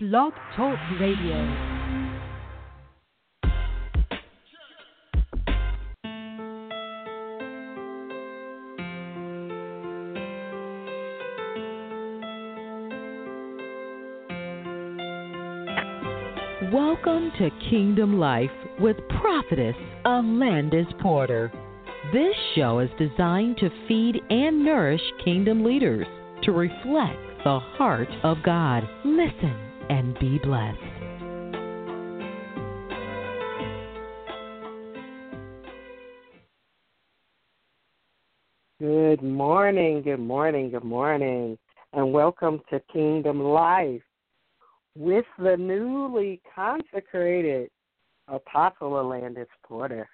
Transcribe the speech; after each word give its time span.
Blog 0.00 0.32
Talk 0.54 0.78
Radio. 1.00 1.34
Welcome 16.72 17.32
to 17.38 17.50
Kingdom 17.68 18.20
Life 18.20 18.48
with 18.78 18.96
Prophetess 19.20 19.74
Alandis 20.04 20.96
Porter. 21.00 21.50
This 22.12 22.36
show 22.54 22.78
is 22.78 22.90
designed 23.00 23.56
to 23.56 23.68
feed 23.88 24.20
and 24.30 24.64
nourish 24.64 25.02
kingdom 25.24 25.64
leaders 25.64 26.06
to 26.44 26.52
reflect 26.52 27.18
the 27.42 27.58
heart 27.58 28.08
of 28.22 28.36
God. 28.44 28.88
Listen 29.04 29.67
and 29.90 30.18
be 30.18 30.38
blessed. 30.38 30.78
Good 38.80 39.22
morning, 39.22 40.02
good 40.02 40.20
morning, 40.20 40.70
good 40.70 40.84
morning, 40.84 41.58
and 41.94 42.12
welcome 42.12 42.60
to 42.70 42.80
Kingdom 42.92 43.42
Life 43.42 44.02
with 44.94 45.24
the 45.38 45.56
newly 45.56 46.40
consecrated 46.54 47.70
Apostle 48.28 48.92
Alandis 48.92 49.46
Porter. 49.64 50.08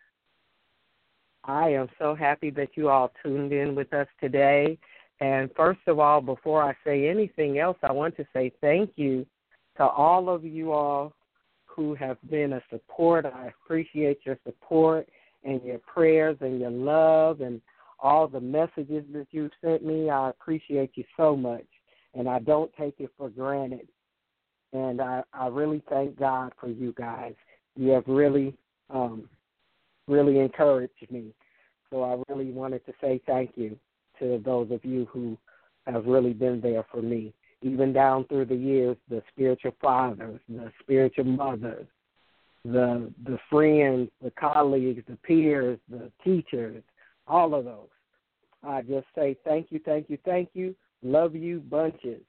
I 1.44 1.70
am 1.70 1.88
so 1.98 2.14
happy 2.14 2.50
that 2.50 2.70
you 2.74 2.88
all 2.88 3.12
tuned 3.22 3.52
in 3.52 3.74
with 3.74 3.92
us 3.92 4.06
today. 4.18 4.78
And 5.20 5.50
first 5.54 5.80
of 5.86 5.98
all, 5.98 6.20
before 6.20 6.62
I 6.62 6.74
say 6.86 7.08
anything 7.08 7.58
else, 7.58 7.76
I 7.82 7.92
want 7.92 8.16
to 8.16 8.26
say 8.32 8.50
thank 8.62 8.92
you 8.96 9.26
to 9.76 9.84
all 9.84 10.28
of 10.28 10.44
you 10.44 10.72
all 10.72 11.12
who 11.66 11.94
have 11.94 12.18
been 12.30 12.54
a 12.54 12.62
support. 12.70 13.26
I 13.26 13.48
appreciate 13.48 14.20
your 14.24 14.38
support 14.44 15.08
and 15.42 15.62
your 15.62 15.78
prayers 15.78 16.36
and 16.40 16.60
your 16.60 16.70
love 16.70 17.40
and 17.40 17.60
all 17.98 18.28
the 18.28 18.40
messages 18.40 19.04
that 19.12 19.26
you've 19.30 19.50
sent 19.62 19.84
me. 19.84 20.10
I 20.10 20.30
appreciate 20.30 20.92
you 20.94 21.04
so 21.16 21.36
much, 21.36 21.66
and 22.14 22.28
I 22.28 22.38
don't 22.38 22.72
take 22.78 22.94
it 22.98 23.10
for 23.16 23.28
granted. 23.28 23.88
And 24.72 25.00
I, 25.00 25.22
I 25.32 25.48
really 25.48 25.82
thank 25.88 26.18
God 26.18 26.52
for 26.60 26.68
you 26.68 26.94
guys. 26.96 27.34
You 27.76 27.90
have 27.90 28.04
really, 28.06 28.56
um, 28.90 29.28
really 30.06 30.38
encouraged 30.40 31.10
me. 31.10 31.32
So 31.90 32.02
I 32.02 32.32
really 32.32 32.50
wanted 32.50 32.84
to 32.86 32.92
say 33.00 33.20
thank 33.26 33.52
you 33.56 33.78
to 34.18 34.40
those 34.44 34.70
of 34.70 34.84
you 34.84 35.06
who 35.12 35.36
have 35.86 36.06
really 36.06 36.32
been 36.32 36.60
there 36.60 36.84
for 36.90 37.02
me 37.02 37.32
even 37.64 37.92
down 37.92 38.26
through 38.26 38.44
the 38.44 38.54
years, 38.54 38.96
the 39.08 39.22
spiritual 39.32 39.74
fathers, 39.80 40.38
the 40.48 40.70
spiritual 40.82 41.24
mothers, 41.24 41.86
the 42.64 43.10
the 43.24 43.38
friends, 43.50 44.10
the 44.22 44.30
colleagues, 44.32 45.02
the 45.08 45.16
peers, 45.16 45.78
the 45.88 46.12
teachers, 46.22 46.82
all 47.26 47.54
of 47.54 47.64
those. 47.64 47.88
I 48.62 48.82
just 48.82 49.06
say 49.14 49.36
thank 49.44 49.68
you, 49.70 49.80
thank 49.84 50.10
you, 50.10 50.18
thank 50.24 50.50
you. 50.52 50.76
Love 51.02 51.34
you 51.34 51.60
bunches 51.60 52.22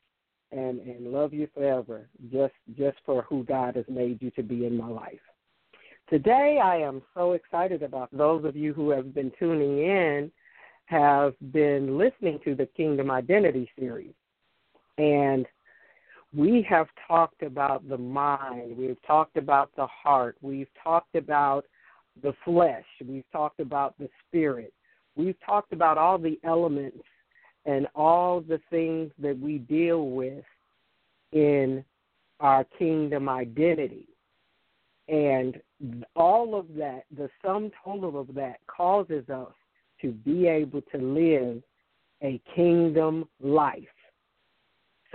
and 0.52 0.80
and 0.80 1.12
love 1.12 1.34
you 1.34 1.48
forever 1.54 2.08
just 2.32 2.54
just 2.78 2.98
for 3.06 3.24
who 3.24 3.44
God 3.44 3.76
has 3.76 3.86
made 3.90 4.22
you 4.22 4.32
to 4.32 4.44
be 4.44 4.66
in 4.66 4.78
my 4.78 4.88
life. 4.88 5.20
Today 6.10 6.60
I 6.64 6.78
am 6.78 7.02
so 7.14 7.34
excited 7.34 7.84
about 7.84 8.10
those 8.16 8.46
of 8.46 8.56
you 8.56 8.74
who 8.74 8.90
have 8.92 9.14
been 9.14 9.32
tuning 9.38 9.80
in 9.80 10.32
have 10.86 11.34
been 11.52 11.98
listening 11.98 12.40
to 12.46 12.56
the 12.56 12.68
Kingdom 12.68 13.10
Identity 13.10 13.70
series. 13.78 14.14
And 14.98 15.46
we 16.36 16.66
have 16.70 16.88
talked 17.08 17.44
about 17.44 17.88
the 17.88 17.98
mind, 17.98 18.78
we've 18.78 19.02
talked 19.06 19.38
about 19.38 19.72
the 19.76 19.88
heart, 19.88 20.38
we've 20.42 20.70
talked 20.84 21.16
about 21.16 21.66
the 22.22 22.34
flesh, 22.44 22.86
we've 23.06 23.30
talked 23.32 23.60
about 23.60 23.98
the 24.00 24.10
spirit, 24.28 24.74
we've 25.16 25.40
talked 25.46 25.74
about 25.74 25.98
all 25.98 26.18
the 26.18 26.40
elements 26.44 27.04
and 27.66 27.88
all 27.96 28.42
the 28.42 28.60
things 28.70 29.12
that 29.20 29.38
we 29.40 29.58
deal 29.60 30.10
with 30.10 30.44
in 31.32 31.84
our 32.40 32.66
kingdom 32.78 33.30
identity. 33.30 34.08
And 35.08 35.62
all 36.16 36.58
of 36.58 36.74
that, 36.76 37.04
the 37.16 37.30
sum 37.44 37.72
total 37.84 38.20
of 38.20 38.34
that, 38.36 38.58
causes 38.68 39.30
us 39.30 39.54
to 40.02 40.12
be 40.12 40.48
able 40.48 40.82
to 40.94 40.98
live 40.98 41.62
a 42.24 42.42
kingdom 42.56 43.28
life. 43.42 43.84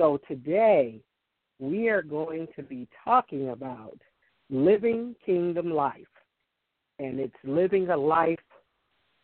So 0.01 0.19
today, 0.27 0.99
we 1.59 1.91
are 1.91 2.01
going 2.01 2.49
to 2.57 2.63
be 2.63 2.89
talking 3.05 3.51
about 3.51 3.99
living 4.49 5.15
kingdom 5.27 5.71
life. 5.71 6.01
And 6.99 7.21
it's 7.21 7.37
living 7.45 7.91
a 7.91 7.97
life 7.99 8.39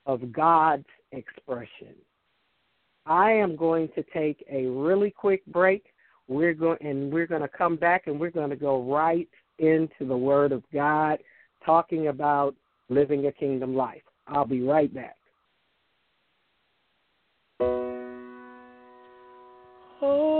of 0.05 0.31
God's 0.33 0.85
expression. 1.13 1.95
I 3.07 3.31
am 3.31 3.57
going 3.57 3.89
to 3.95 4.05
take 4.13 4.45
a 4.53 4.67
really 4.67 5.11
quick 5.11 5.47
break. 5.47 5.87
We're 6.29 6.53
going 6.53 6.79
and 6.83 7.11
we're 7.11 7.27
going 7.27 7.41
to 7.41 7.49
come 7.49 7.77
back 7.77 8.03
and 8.07 8.21
we're 8.21 8.29
going 8.29 8.51
to 8.51 8.57
go 8.57 8.83
right 8.83 9.29
into 9.59 10.07
the 10.07 10.17
word 10.17 10.53
of 10.53 10.63
God 10.75 11.21
talking 11.65 12.09
about 12.09 12.55
living 12.91 13.29
a 13.29 13.33
kingdom 13.33 13.75
life. 13.75 14.03
I'll 14.27 14.45
be 14.45 14.61
right 14.61 14.93
back. 14.93 15.17
Oh. 20.03 20.36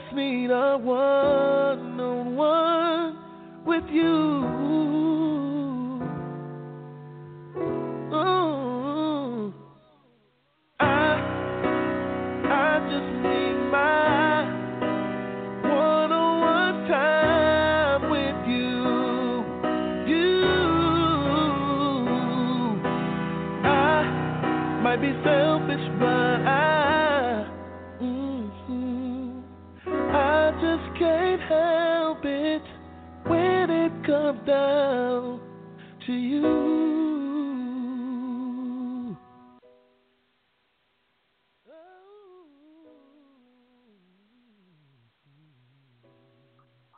must 0.00 0.14
mean 0.14 0.50
a 0.50 0.78
one 0.78 2.00
on 2.00 2.36
one 2.36 3.18
with 3.64 3.84
you. 3.90 5.29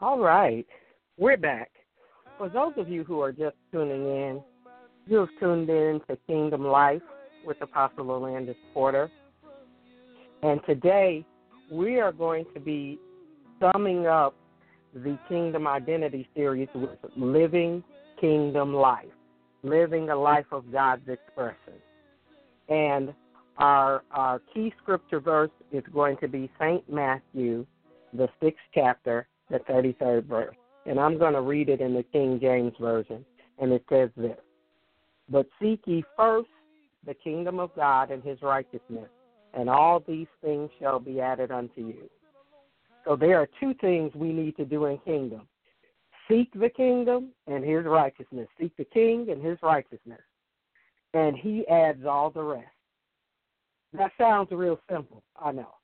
All 0.02 0.19
right, 0.19 0.66
we're 1.16 1.37
back. 1.37 1.70
For 2.37 2.49
those 2.49 2.72
of 2.76 2.88
you 2.88 3.04
who 3.04 3.20
are 3.20 3.31
just 3.31 3.54
tuning 3.70 4.04
in, 4.04 4.43
you 5.06 5.19
have 5.19 5.28
tuned 5.38 5.70
in 5.70 6.00
to 6.10 6.19
Kingdom 6.26 6.66
Life 6.66 7.02
with 7.46 7.56
Apostle 7.62 8.06
Alandis 8.06 8.56
Porter. 8.75 9.08
And 10.43 10.58
today 10.66 11.25
we 11.70 12.00
are 12.00 12.10
going 12.10 12.46
to 12.52 12.58
be 12.58 12.99
summing 13.60 14.08
up 14.08 14.34
the 14.93 15.16
Kingdom 15.28 15.69
Identity 15.69 16.28
series 16.34 16.69
with 16.75 16.98
Living 17.16 17.84
Kingdom 18.20 18.75
Life, 18.75 19.06
living 19.62 20.10
a 20.10 20.16
life 20.16 20.46
of 20.50 20.64
God's 20.72 21.08
expression. 21.08 21.75
And 22.69 23.14
our, 23.56 24.02
our 24.10 24.43
key 24.52 24.75
scripture 24.82 25.20
verse 25.20 25.52
is 25.70 25.84
going 25.94 26.16
to 26.16 26.26
be 26.26 26.50
St. 26.58 26.93
Matthew, 26.93 27.64
the 28.12 28.28
sixth 28.40 28.64
chapter, 28.75 29.28
the 29.52 29.60
33rd 29.60 30.25
verse. 30.25 30.56
And 30.87 30.99
I'm 30.99 31.16
going 31.16 31.34
to 31.34 31.40
read 31.40 31.69
it 31.69 31.81
in 31.81 31.94
the 31.94 32.02
King 32.02 32.40
James 32.40 32.72
Version. 32.81 33.25
And 33.60 33.72
it 33.72 33.84
says 33.88 34.10
this 34.16 34.38
But 35.28 35.46
seek 35.60 35.81
ye 35.87 36.02
first 36.16 36.49
the 37.06 37.14
kingdom 37.14 37.60
of 37.60 37.72
God 37.76 38.10
and 38.10 38.25
his 38.25 38.43
righteousness, 38.43 39.08
and 39.54 39.70
all 39.70 40.00
these 40.00 40.26
things 40.43 40.70
shall 40.81 40.99
be 40.99 41.20
added 41.20 41.52
unto 41.52 41.87
you. 41.87 42.10
So 43.04 43.14
there 43.14 43.38
are 43.38 43.49
two 43.60 43.75
things 43.81 44.12
we 44.16 44.32
need 44.32 44.56
to 44.56 44.64
do 44.64 44.87
in 44.87 44.99
kingdom 44.99 45.46
seek 46.32 46.48
the 46.55 46.69
kingdom 46.69 47.31
and 47.46 47.64
his 47.64 47.84
righteousness. 47.84 48.48
Seek 48.60 48.76
the 48.76 48.84
king 48.84 49.28
and 49.31 49.44
his 49.44 49.58
righteousness. 49.62 50.20
And 51.14 51.37
he 51.37 51.66
adds 51.69 52.05
all 52.06 52.31
the 52.31 52.43
rest. 52.43 52.66
That 53.93 54.12
sounds 54.19 54.48
real 54.50 54.81
simple, 54.90 55.22
I 55.37 55.52
know. 55.52 55.75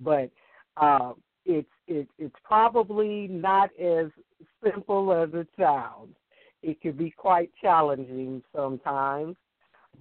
But 0.00 0.30
uh, 0.76 1.12
it's 1.44 1.68
it, 1.86 2.08
it's 2.18 2.36
probably 2.44 3.28
not 3.28 3.70
as 3.80 4.06
simple 4.62 5.12
as 5.12 5.28
it 5.32 5.48
sounds. 5.58 6.14
It 6.62 6.80
can 6.80 6.92
be 6.92 7.10
quite 7.10 7.50
challenging 7.60 8.42
sometimes, 8.54 9.36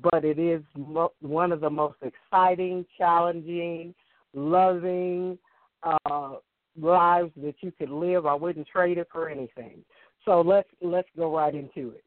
but 0.01 0.23
it 0.23 0.37
is 0.37 0.61
mo- 0.77 1.13
one 1.21 1.51
of 1.51 1.61
the 1.61 1.69
most 1.69 1.97
exciting, 2.01 2.85
challenging, 2.97 3.95
loving 4.33 5.39
uh, 5.83 6.35
lives 6.79 7.31
that 7.37 7.55
you 7.61 7.71
could 7.77 7.89
live. 7.89 8.25
I 8.25 8.35
wouldn't 8.35 8.67
trade 8.67 8.97
it 8.99 9.07
for 9.11 9.27
anything. 9.29 9.83
So 10.25 10.41
let's 10.41 10.69
let's 10.81 11.09
go 11.17 11.35
right 11.35 11.53
into 11.53 11.95
it. 11.95 12.03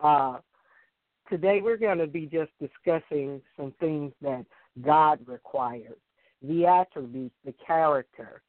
Uh, 0.00 0.38
today 1.28 1.60
we're 1.62 1.76
going 1.76 1.98
to 1.98 2.06
be 2.06 2.26
just 2.26 2.50
discussing 2.58 3.42
some 3.56 3.74
things 3.78 4.12
that 4.22 4.46
God 4.80 5.18
requires, 5.26 5.98
the 6.42 6.64
attributes, 6.64 7.34
the 7.44 7.54
character 7.64 8.40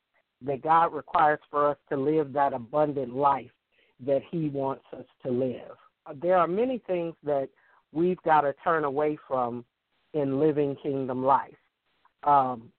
that 0.45 0.61
God 0.61 0.93
requires 0.93 1.39
for 1.49 1.69
us 1.69 1.77
to 1.89 1.97
live 1.97 2.33
that 2.33 2.53
abundant 2.53 3.15
life 3.15 3.51
that 4.05 4.21
He 4.31 4.49
wants 4.49 4.83
us 4.97 5.05
to 5.25 5.31
live. 5.31 5.77
There 6.21 6.37
are 6.37 6.47
many 6.47 6.81
things 6.85 7.15
that 7.23 7.47
we've 7.91 8.21
got 8.23 8.41
to 8.41 8.53
turn 8.63 8.83
away 8.83 9.17
from 9.27 9.63
in 10.13 10.39
living 10.39 10.75
kingdom 10.83 11.23
life. 11.23 11.53
Um, 12.23 12.71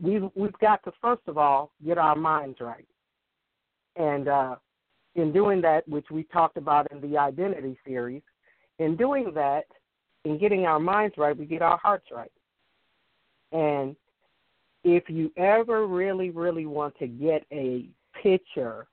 we've 0.00 0.24
we've 0.34 0.58
got 0.60 0.82
to 0.84 0.92
first 1.00 1.22
of 1.26 1.38
all 1.38 1.72
get 1.84 1.98
our 1.98 2.16
minds 2.16 2.58
right, 2.60 2.86
and 3.96 4.28
uh, 4.28 4.56
in 5.14 5.32
doing 5.32 5.60
that, 5.62 5.88
which 5.88 6.06
we 6.10 6.24
talked 6.24 6.56
about 6.56 6.90
in 6.90 7.00
the 7.00 7.16
identity 7.16 7.78
series, 7.86 8.22
in 8.78 8.96
doing 8.96 9.32
that, 9.34 9.64
in 10.24 10.38
getting 10.38 10.66
our 10.66 10.80
minds 10.80 11.16
right, 11.18 11.36
we 11.36 11.46
get 11.46 11.62
our 11.62 11.78
hearts 11.78 12.06
right. 12.10 12.32
And 13.52 13.94
if 14.84 15.08
you 15.08 15.32
ever 15.36 15.86
really, 15.86 16.30
really 16.30 16.66
want 16.66 16.96
to 16.98 17.06
get 17.06 17.44
a 17.50 17.86
picture, 18.22 18.86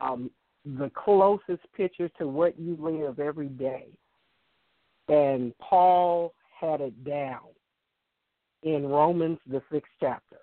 um, 0.00 0.30
the 0.64 0.90
closest 0.94 1.62
picture 1.74 2.08
to 2.18 2.28
what 2.28 2.58
you 2.58 2.76
live 2.78 3.18
every 3.18 3.48
day, 3.48 3.86
and 5.08 5.56
Paul 5.58 6.34
had 6.60 6.80
it 6.80 7.04
down 7.04 7.40
in 8.62 8.86
Romans, 8.86 9.38
the 9.46 9.62
sixth 9.70 9.92
chapter. 10.00 10.38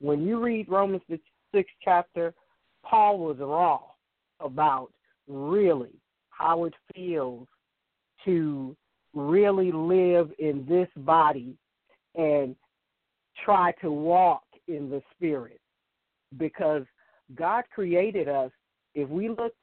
When 0.00 0.26
you 0.26 0.42
read 0.42 0.68
Romans, 0.68 1.02
the 1.08 1.20
sixth 1.54 1.74
chapter, 1.82 2.34
Paul 2.84 3.18
was 3.18 3.36
raw 3.38 3.80
about 4.40 4.92
really 5.26 5.94
how 6.30 6.64
it 6.64 6.74
feels 6.94 7.46
to 8.24 8.76
really 9.14 9.72
live 9.72 10.30
in 10.38 10.66
this 10.68 10.88
body 10.98 11.54
and 12.14 12.54
try 13.44 13.72
to 13.80 13.90
walk 13.90 14.44
in 14.66 14.90
the 14.90 15.02
spirit 15.14 15.60
because 16.36 16.82
God 17.34 17.64
created 17.74 18.28
us. 18.28 18.50
If 18.94 19.08
we 19.08 19.28
look 19.28 19.54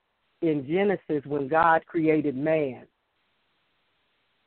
in 0.42 0.66
Genesis 0.68 1.26
when 1.26 1.48
God 1.48 1.86
created 1.86 2.36
man, 2.36 2.86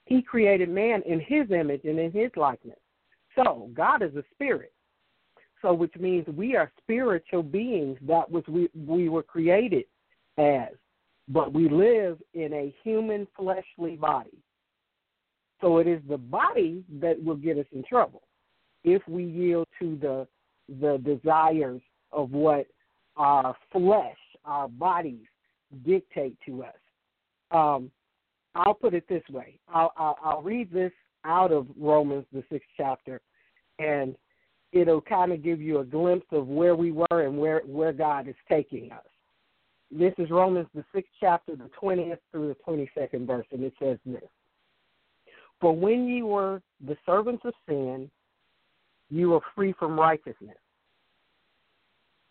he 0.04 0.22
created 0.22 0.68
man 0.68 1.02
in 1.02 1.20
his 1.20 1.50
image 1.50 1.82
and 1.84 1.98
in 1.98 2.10
his 2.12 2.30
likeness. 2.36 2.78
So 3.36 3.70
God 3.74 4.02
is 4.02 4.14
a 4.16 4.24
spirit. 4.32 4.72
So 5.60 5.74
which 5.74 5.94
means 5.96 6.26
we 6.28 6.56
are 6.56 6.70
spiritual 6.80 7.42
beings 7.42 7.98
that 8.06 8.30
was 8.30 8.44
we 8.48 8.70
we 8.86 9.08
were 9.08 9.22
created 9.22 9.84
as. 10.38 10.70
But 11.28 11.52
we 11.52 11.68
live 11.68 12.18
in 12.32 12.54
a 12.54 12.74
human 12.82 13.26
fleshly 13.36 13.96
body. 13.96 14.38
So 15.60 15.78
it 15.78 15.86
is 15.86 16.00
the 16.08 16.16
body 16.16 16.84
that 17.00 17.22
will 17.22 17.36
get 17.36 17.58
us 17.58 17.66
in 17.72 17.82
trouble 17.82 18.22
if 18.84 19.06
we 19.08 19.24
yield 19.24 19.66
to 19.80 19.96
the 20.00 20.26
the 20.80 20.98
desires 20.98 21.80
of 22.12 22.30
what 22.30 22.66
our 23.16 23.56
flesh, 23.72 24.16
our 24.44 24.68
bodies 24.68 25.26
dictate 25.84 26.36
to 26.46 26.64
us. 26.64 26.74
Um, 27.50 27.90
I'll 28.54 28.74
put 28.74 28.94
it 28.94 29.08
this 29.08 29.22
way. 29.30 29.58
I'll, 29.72 29.92
I'll, 29.96 30.18
I'll 30.22 30.42
read 30.42 30.72
this 30.72 30.92
out 31.24 31.52
of 31.52 31.66
Romans, 31.78 32.24
the 32.32 32.42
sixth 32.50 32.68
chapter, 32.76 33.20
and 33.78 34.14
it'll 34.72 35.00
kind 35.00 35.32
of 35.32 35.42
give 35.42 35.60
you 35.60 35.78
a 35.78 35.84
glimpse 35.84 36.26
of 36.32 36.48
where 36.48 36.76
we 36.76 36.92
were 36.92 37.06
and 37.26 37.38
where, 37.38 37.60
where 37.66 37.92
God 37.92 38.28
is 38.28 38.34
taking 38.48 38.90
us. 38.92 39.04
This 39.90 40.12
is 40.18 40.30
Romans, 40.30 40.68
the 40.74 40.84
sixth 40.94 41.12
chapter, 41.18 41.56
the 41.56 41.70
20th 41.80 42.18
through 42.30 42.48
the 42.48 42.56
22nd 42.72 43.26
verse, 43.26 43.46
and 43.52 43.64
it 43.64 43.72
says 43.80 43.98
this 44.04 44.28
For 45.60 45.74
when 45.74 46.06
ye 46.06 46.22
were 46.22 46.60
the 46.86 46.96
servants 47.06 47.42
of 47.46 47.54
sin, 47.66 48.10
you 49.10 49.30
were 49.30 49.40
free 49.54 49.74
from 49.78 49.98
righteousness. 49.98 50.56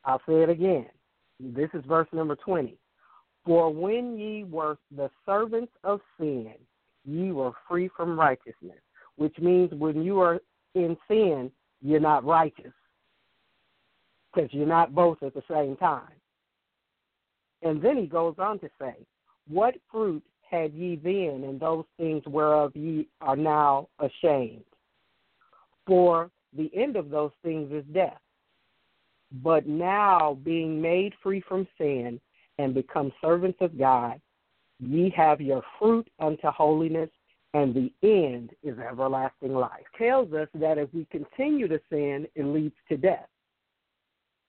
I'll 0.05 0.21
say 0.27 0.43
it 0.43 0.49
again. 0.49 0.87
This 1.39 1.69
is 1.73 1.83
verse 1.85 2.07
number 2.11 2.35
20. 2.35 2.77
For 3.45 3.73
when 3.73 4.17
ye 4.17 4.43
were 4.43 4.77
the 4.95 5.09
servants 5.25 5.71
of 5.83 6.01
sin, 6.19 6.53
ye 7.05 7.31
were 7.31 7.51
free 7.67 7.89
from 7.95 8.19
righteousness, 8.19 8.79
which 9.15 9.37
means 9.39 9.71
when 9.71 10.03
you 10.03 10.19
are 10.19 10.39
in 10.75 10.97
sin, 11.07 11.51
you're 11.81 11.99
not 11.99 12.25
righteous 12.25 12.73
because 14.33 14.49
you're 14.53 14.67
not 14.67 14.93
both 14.93 15.21
at 15.23 15.33
the 15.33 15.43
same 15.49 15.75
time. 15.77 16.11
And 17.61 17.81
then 17.81 17.97
he 17.97 18.05
goes 18.05 18.35
on 18.37 18.59
to 18.59 18.69
say, 18.79 18.95
What 19.47 19.75
fruit 19.91 20.23
had 20.49 20.73
ye 20.73 20.95
then 20.95 21.43
in 21.43 21.57
those 21.59 21.85
things 21.97 22.23
whereof 22.25 22.75
ye 22.75 23.07
are 23.21 23.35
now 23.35 23.89
ashamed? 23.99 24.63
For 25.85 26.29
the 26.55 26.71
end 26.75 26.95
of 26.95 27.09
those 27.09 27.31
things 27.43 27.71
is 27.71 27.83
death. 27.93 28.19
But 29.43 29.67
now, 29.67 30.37
being 30.43 30.81
made 30.81 31.13
free 31.21 31.41
from 31.47 31.67
sin 31.77 32.19
and 32.57 32.73
become 32.73 33.11
servants 33.21 33.59
of 33.61 33.77
God, 33.77 34.21
ye 34.79 35.09
have 35.15 35.41
your 35.41 35.63
fruit 35.77 36.07
unto 36.19 36.47
holiness, 36.47 37.09
and 37.53 37.73
the 37.73 37.91
end 38.03 38.51
is 38.63 38.77
everlasting 38.79 39.53
life. 39.53 39.83
Tells 39.97 40.31
us 40.33 40.47
that 40.55 40.77
if 40.77 40.93
we 40.93 41.05
continue 41.05 41.67
to 41.67 41.79
sin, 41.89 42.27
it 42.35 42.43
leads 42.45 42.75
to 42.89 42.97
death. 42.97 43.27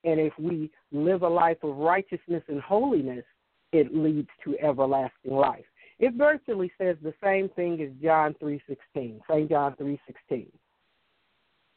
And 0.05 0.21
if 0.21 0.33
we 0.39 0.71
live 0.93 1.23
a 1.23 1.29
life 1.29 1.59
of 1.63 1.77
righteousness 1.77 2.43
and 2.49 2.61
holiness, 2.61 3.25
it 3.73 3.95
leads 3.95 4.29
to 4.45 4.59
everlasting 4.61 5.33
life. 5.33 5.65
It 5.99 6.15
virtually 6.15 6.71
says 6.79 6.97
the 7.03 7.15
same 7.23 7.49
thing 7.51 7.83
as 7.83 7.91
John 8.01 8.35
3:16, 8.35 9.21
St. 9.29 9.49
John 9.51 9.75
3:16. 9.75 10.53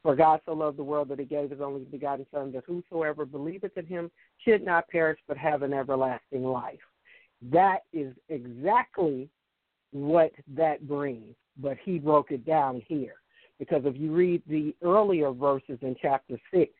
For 0.03 0.15
God 0.15 0.41
so 0.45 0.53
loved 0.53 0.77
the 0.77 0.83
world 0.83 1.09
that 1.09 1.19
he 1.19 1.25
gave 1.25 1.51
his 1.51 1.61
only 1.61 1.83
begotten 1.85 2.25
Son, 2.33 2.51
that 2.53 2.63
whosoever 2.65 3.25
believeth 3.25 3.77
in 3.77 3.85
him 3.85 4.09
should 4.39 4.63
not 4.63 4.87
perish 4.87 5.19
but 5.27 5.37
have 5.37 5.61
an 5.61 5.73
everlasting 5.73 6.43
life. 6.43 6.79
That 7.51 7.83
is 7.93 8.13
exactly 8.29 9.29
what 9.91 10.31
that 10.55 10.87
brings, 10.87 11.35
but 11.57 11.77
he 11.83 11.99
broke 11.99 12.31
it 12.31 12.45
down 12.45 12.81
here. 12.87 13.15
Because 13.59 13.83
if 13.85 13.95
you 13.95 14.11
read 14.11 14.41
the 14.47 14.75
earlier 14.81 15.31
verses 15.31 15.77
in 15.81 15.95
chapter 16.01 16.39
6, 16.51 16.71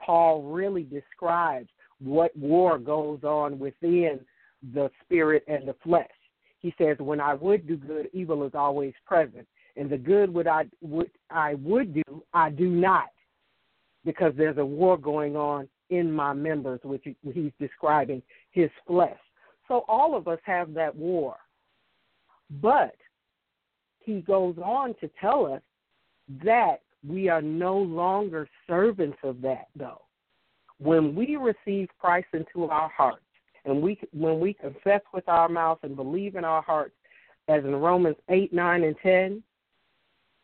Paul 0.00 0.42
really 0.42 0.84
describes 0.84 1.68
what 2.00 2.36
war 2.36 2.78
goes 2.78 3.24
on 3.24 3.58
within 3.58 4.20
the 4.72 4.88
spirit 5.02 5.42
and 5.48 5.66
the 5.66 5.74
flesh. 5.82 6.06
He 6.60 6.72
says, 6.78 6.98
"When 6.98 7.20
I 7.20 7.34
would 7.34 7.66
do 7.66 7.76
good, 7.76 8.08
evil 8.12 8.44
is 8.44 8.54
always 8.54 8.94
present, 9.04 9.48
and 9.78 9.88
the 9.88 9.96
good 9.96 10.32
what 10.32 10.46
I 10.46 10.64
would 10.82 11.10
I 11.30 11.54
would 11.54 11.94
do, 11.94 12.24
I 12.34 12.50
do 12.50 12.68
not, 12.68 13.08
because 14.04 14.32
there's 14.36 14.58
a 14.58 14.64
war 14.64 14.98
going 14.98 15.36
on 15.36 15.68
in 15.90 16.12
my 16.12 16.32
members, 16.32 16.80
which 16.82 17.04
he's 17.32 17.52
describing 17.58 18.22
his 18.50 18.70
flesh. 18.86 19.18
So 19.68 19.84
all 19.88 20.16
of 20.16 20.28
us 20.28 20.40
have 20.44 20.74
that 20.74 20.94
war, 20.94 21.36
but 22.60 22.96
he 24.00 24.20
goes 24.20 24.56
on 24.62 24.94
to 25.00 25.10
tell 25.20 25.46
us 25.46 25.62
that 26.44 26.80
we 27.06 27.28
are 27.28 27.42
no 27.42 27.76
longer 27.78 28.48
servants 28.66 29.18
of 29.22 29.40
that, 29.42 29.68
though. 29.76 30.02
When 30.78 31.14
we 31.14 31.36
receive 31.36 31.88
Christ 31.98 32.28
into 32.32 32.64
our 32.68 32.88
hearts, 32.88 33.22
and 33.64 33.82
we 33.82 33.98
when 34.12 34.40
we 34.40 34.54
confess 34.54 35.02
with 35.12 35.28
our 35.28 35.48
mouth 35.48 35.78
and 35.82 35.94
believe 35.94 36.36
in 36.36 36.44
our 36.44 36.62
hearts, 36.62 36.94
as 37.48 37.64
in 37.64 37.74
Romans 37.74 38.16
eight, 38.30 38.52
nine, 38.52 38.84
and 38.84 38.96
ten, 39.02 39.42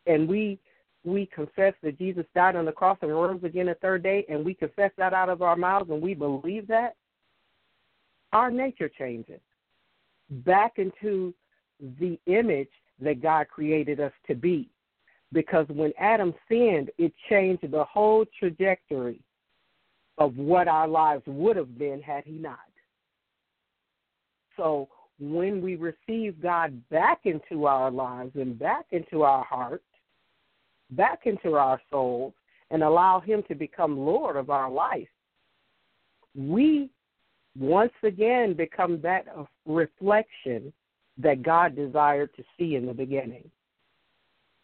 and 0.05 0.27
we 0.27 0.59
we 1.03 1.27
confess 1.27 1.73
that 1.83 1.99
Jesus 1.99 2.25
died 2.33 2.55
on 2.55 2.65
the 2.65 2.71
cross 2.71 2.97
and 3.01 3.11
rose 3.11 3.43
again 3.43 3.67
the 3.67 3.75
third 3.75 4.01
day, 4.01 4.25
and 4.27 4.43
we 4.43 4.55
confess 4.55 4.91
that 4.97 5.13
out 5.13 5.29
of 5.29 5.43
our 5.43 5.55
mouths, 5.55 5.89
and 5.91 6.01
we 6.01 6.15
believe 6.15 6.67
that, 6.67 6.95
our 8.33 8.49
nature 8.49 8.89
changes 8.89 9.39
back 10.29 10.73
into 10.77 11.33
the 11.99 12.19
image 12.25 12.69
that 12.99 13.21
God 13.21 13.47
created 13.47 13.99
us 13.99 14.11
to 14.27 14.35
be. 14.35 14.67
Because 15.31 15.67
when 15.69 15.93
Adam 15.99 16.33
sinned, 16.49 16.89
it 16.97 17.13
changed 17.29 17.69
the 17.69 17.83
whole 17.83 18.25
trajectory 18.39 19.19
of 20.17 20.35
what 20.37 20.67
our 20.67 20.87
lives 20.87 21.23
would 21.27 21.55
have 21.55 21.77
been 21.77 22.01
had 22.01 22.23
he 22.23 22.33
not. 22.33 22.57
So 24.57 24.87
when 25.19 25.61
we 25.61 25.75
receive 25.75 26.41
God 26.41 26.81
back 26.89 27.21
into 27.25 27.65
our 27.65 27.91
lives 27.91 28.31
and 28.35 28.57
back 28.57 28.85
into 28.91 29.23
our 29.23 29.43
hearts, 29.43 29.83
back 30.95 31.21
into 31.25 31.55
our 31.55 31.81
souls, 31.89 32.33
and 32.71 32.83
allow 32.83 33.19
Him 33.19 33.43
to 33.47 33.55
become 33.55 33.97
Lord 33.97 34.35
of 34.35 34.49
our 34.49 34.69
life, 34.69 35.07
we 36.35 36.89
once 37.57 37.93
again 38.03 38.53
become 38.53 38.99
that 39.01 39.25
reflection 39.65 40.73
that 41.17 41.43
God 41.43 41.75
desired 41.75 42.35
to 42.35 42.43
see 42.57 42.75
in 42.75 42.85
the 42.85 42.93
beginning. 42.93 43.49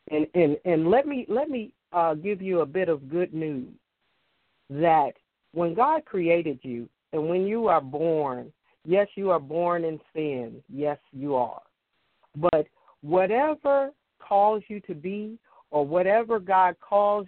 And 0.09 0.27
and 0.33 0.57
and 0.65 0.89
let 0.89 1.07
me 1.07 1.25
let 1.29 1.49
me 1.49 1.73
uh, 1.93 2.15
give 2.15 2.41
you 2.41 2.61
a 2.61 2.65
bit 2.65 2.89
of 2.89 3.09
good 3.09 3.33
news 3.33 3.73
that 4.69 5.13
when 5.53 5.73
God 5.73 6.05
created 6.05 6.59
you 6.63 6.89
and 7.13 7.29
when 7.29 7.45
you 7.45 7.67
are 7.67 7.81
born, 7.81 8.51
yes, 8.85 9.07
you 9.15 9.29
are 9.31 9.39
born 9.39 9.83
in 9.83 9.99
sin. 10.13 10.61
Yes, 10.69 10.97
you 11.11 11.35
are. 11.35 11.61
But 12.35 12.67
whatever 13.01 13.91
calls 14.19 14.63
you 14.67 14.79
to 14.81 14.95
be, 14.95 15.37
or 15.71 15.85
whatever 15.85 16.39
God 16.39 16.75
calls 16.79 17.27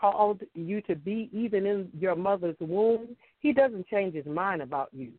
called 0.00 0.40
you 0.54 0.80
to 0.82 0.94
be, 0.94 1.28
even 1.32 1.66
in 1.66 1.88
your 1.98 2.16
mother's 2.16 2.56
womb, 2.60 3.16
He 3.40 3.52
doesn't 3.52 3.86
change 3.88 4.14
His 4.14 4.26
mind 4.26 4.62
about 4.62 4.88
you. 4.92 5.12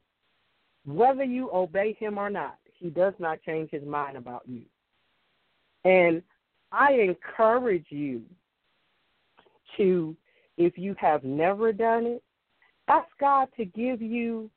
Whether 0.85 1.23
you 1.23 1.49
obey 1.53 1.95
Him 1.99 2.17
or 2.17 2.29
not, 2.29 2.57
He 2.79 2.89
does 2.89 3.13
not 3.19 3.41
change 3.43 3.69
His 3.71 3.83
mind 3.83 4.17
about 4.17 4.43
you. 4.47 4.63
And 5.85 6.23
I 6.71 6.93
encourage 6.93 7.85
you 7.89 8.21
to, 9.77 10.15
if 10.57 10.77
you 10.77 10.95
have 10.99 11.23
never 11.23 11.71
done 11.71 12.05
it, 12.05 12.23
ask 12.87 13.07
God 13.19 13.49
to 13.57 13.65
give 13.65 14.01
you 14.01 14.49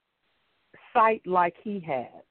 sight 0.93 1.23
like 1.27 1.55
He 1.63 1.81
has. 1.81 2.24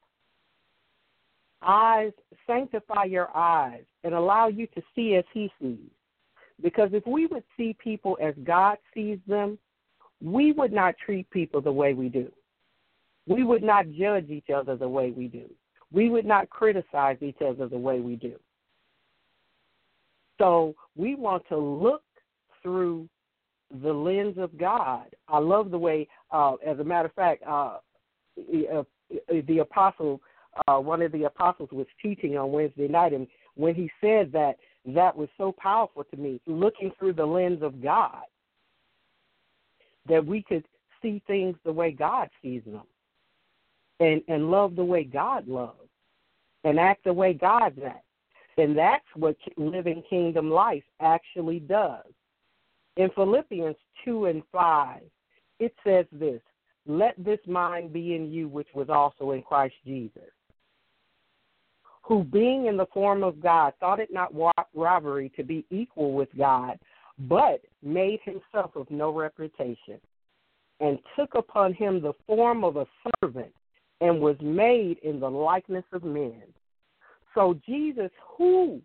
Eyes, 1.66 2.12
sanctify 2.46 3.06
your 3.06 3.36
eyes 3.36 3.84
and 4.04 4.14
allow 4.14 4.48
you 4.48 4.68
to 4.68 4.82
see 4.96 5.16
as 5.16 5.26
He 5.34 5.52
sees. 5.62 5.78
Because 6.62 6.90
if 6.94 7.06
we 7.08 7.26
would 7.28 7.44
see 7.58 7.76
people 7.84 8.18
as 8.22 8.34
God 8.44 8.78
sees 8.94 9.20
them, 9.28 9.58
we 10.22 10.52
would 10.52 10.72
not 10.72 10.96
treat 11.04 11.30
people 11.32 11.62
the 11.62 11.72
way 11.72 11.94
we 11.94 12.10
do. 12.10 12.32
We 13.28 13.44
would 13.44 13.64
not 13.64 13.92
judge 13.92 14.30
each 14.30 14.50
other 14.54 14.76
the 14.76 14.88
way 14.88 15.12
we 15.12 15.28
do. 15.28 15.50
We 15.92 16.10
would 16.10 16.26
not 16.26 16.50
criticize 16.50 17.18
each 17.22 17.42
other 17.46 17.68
the 17.68 17.78
way 17.78 18.00
we 18.00 18.16
do. 18.16 18.36
So 20.40 20.76
we 20.96 21.16
want 21.16 21.44
to 21.50 21.58
look 21.58 22.04
through 22.62 23.08
the 23.82 23.94
lens 23.94 24.38
of 24.38 24.58
God. 24.58 25.16
I 25.28 25.40
love 25.40 25.72
the 25.72 25.78
way, 25.78 26.08
uh, 26.32 26.56
as 26.66 26.80
a 26.80 26.84
matter 26.84 27.08
of 27.08 27.14
fact, 27.14 27.44
uh, 27.48 27.78
uh, 28.74 28.84
the 29.48 29.60
apostle, 29.60 30.22
uh, 30.68 30.78
one 30.78 31.02
of 31.02 31.12
the 31.12 31.24
apostles 31.24 31.70
was 31.72 31.88
teaching 32.02 32.38
on 32.38 32.52
Wednesday 32.52 32.88
night, 32.88 33.14
and 33.14 33.28
when 33.56 33.76
he 33.76 33.90
said 34.02 34.32
that, 34.32 34.58
that 34.86 35.16
was 35.16 35.30
so 35.38 35.54
powerful 35.58 36.04
to 36.04 36.18
me. 36.18 36.42
Looking 36.46 36.92
through 36.98 37.14
the 37.14 37.26
lens 37.26 37.62
of 37.62 37.82
God, 37.82 38.24
that 40.08 40.26
we 40.26 40.42
could 40.42 40.66
see 41.02 41.22
things 41.28 41.56
the 41.64 41.72
way 41.72 41.92
God 41.92 42.30
sees 42.42 42.64
them, 42.66 42.84
and 44.00 44.22
and 44.28 44.52
love 44.52 44.76
the 44.76 44.84
way 44.84 45.04
God 45.04 45.48
loves, 45.48 45.90
and 46.64 46.80
act 46.80 47.04
the 47.06 47.14
way 47.14 47.34
God 47.34 47.74
acts, 47.86 48.06
And 48.58 48.78
that's 48.78 49.06
what 49.16 49.38
living 49.58 50.04
kingdom 50.10 50.52
life 50.52 50.84
actually 51.00 51.60
does. 51.60 52.06
In 52.98 53.10
Philippians 53.16 53.76
2 54.06 54.26
and 54.26 54.44
5, 54.52 55.02
it 55.60 55.74
says 55.84 56.06
this 56.12 56.42
Let 56.86 57.16
this 57.18 57.40
mind 57.48 57.94
be 57.94 58.16
in 58.16 58.32
you, 58.32 58.48
which 58.48 58.68
was 58.74 58.90
also 58.90 59.32
in 59.32 59.42
Christ 59.42 59.76
Jesus, 59.86 60.32
who, 62.04 62.24
being 62.24 62.68
in 62.68 62.78
the 62.78 62.86
form 62.94 63.24
of 63.24 63.42
God, 63.42 63.74
thought 63.80 64.00
it 64.00 64.14
not 64.14 64.34
robbery 64.74 65.32
to 65.36 65.44
be 65.44 65.66
equal 65.72 66.14
with 66.14 66.30
God, 66.38 66.78
but 67.18 67.62
made 67.82 68.20
himself 68.24 68.76
of 68.76 68.90
no 68.92 69.12
reputation, 69.12 70.00
and 70.80 71.00
took 71.18 71.34
upon 71.36 71.74
him 71.74 72.02
the 72.02 72.14
form 72.28 72.64
of 72.64 72.76
a 72.76 72.88
servant, 73.22 73.54
and 74.02 74.20
was 74.20 74.36
made 74.42 74.98
in 75.04 75.20
the 75.20 75.30
likeness 75.30 75.86
of 75.94 76.04
men. 76.04 76.44
So 77.34 77.58
Jesus, 77.66 78.12
who 78.38 78.82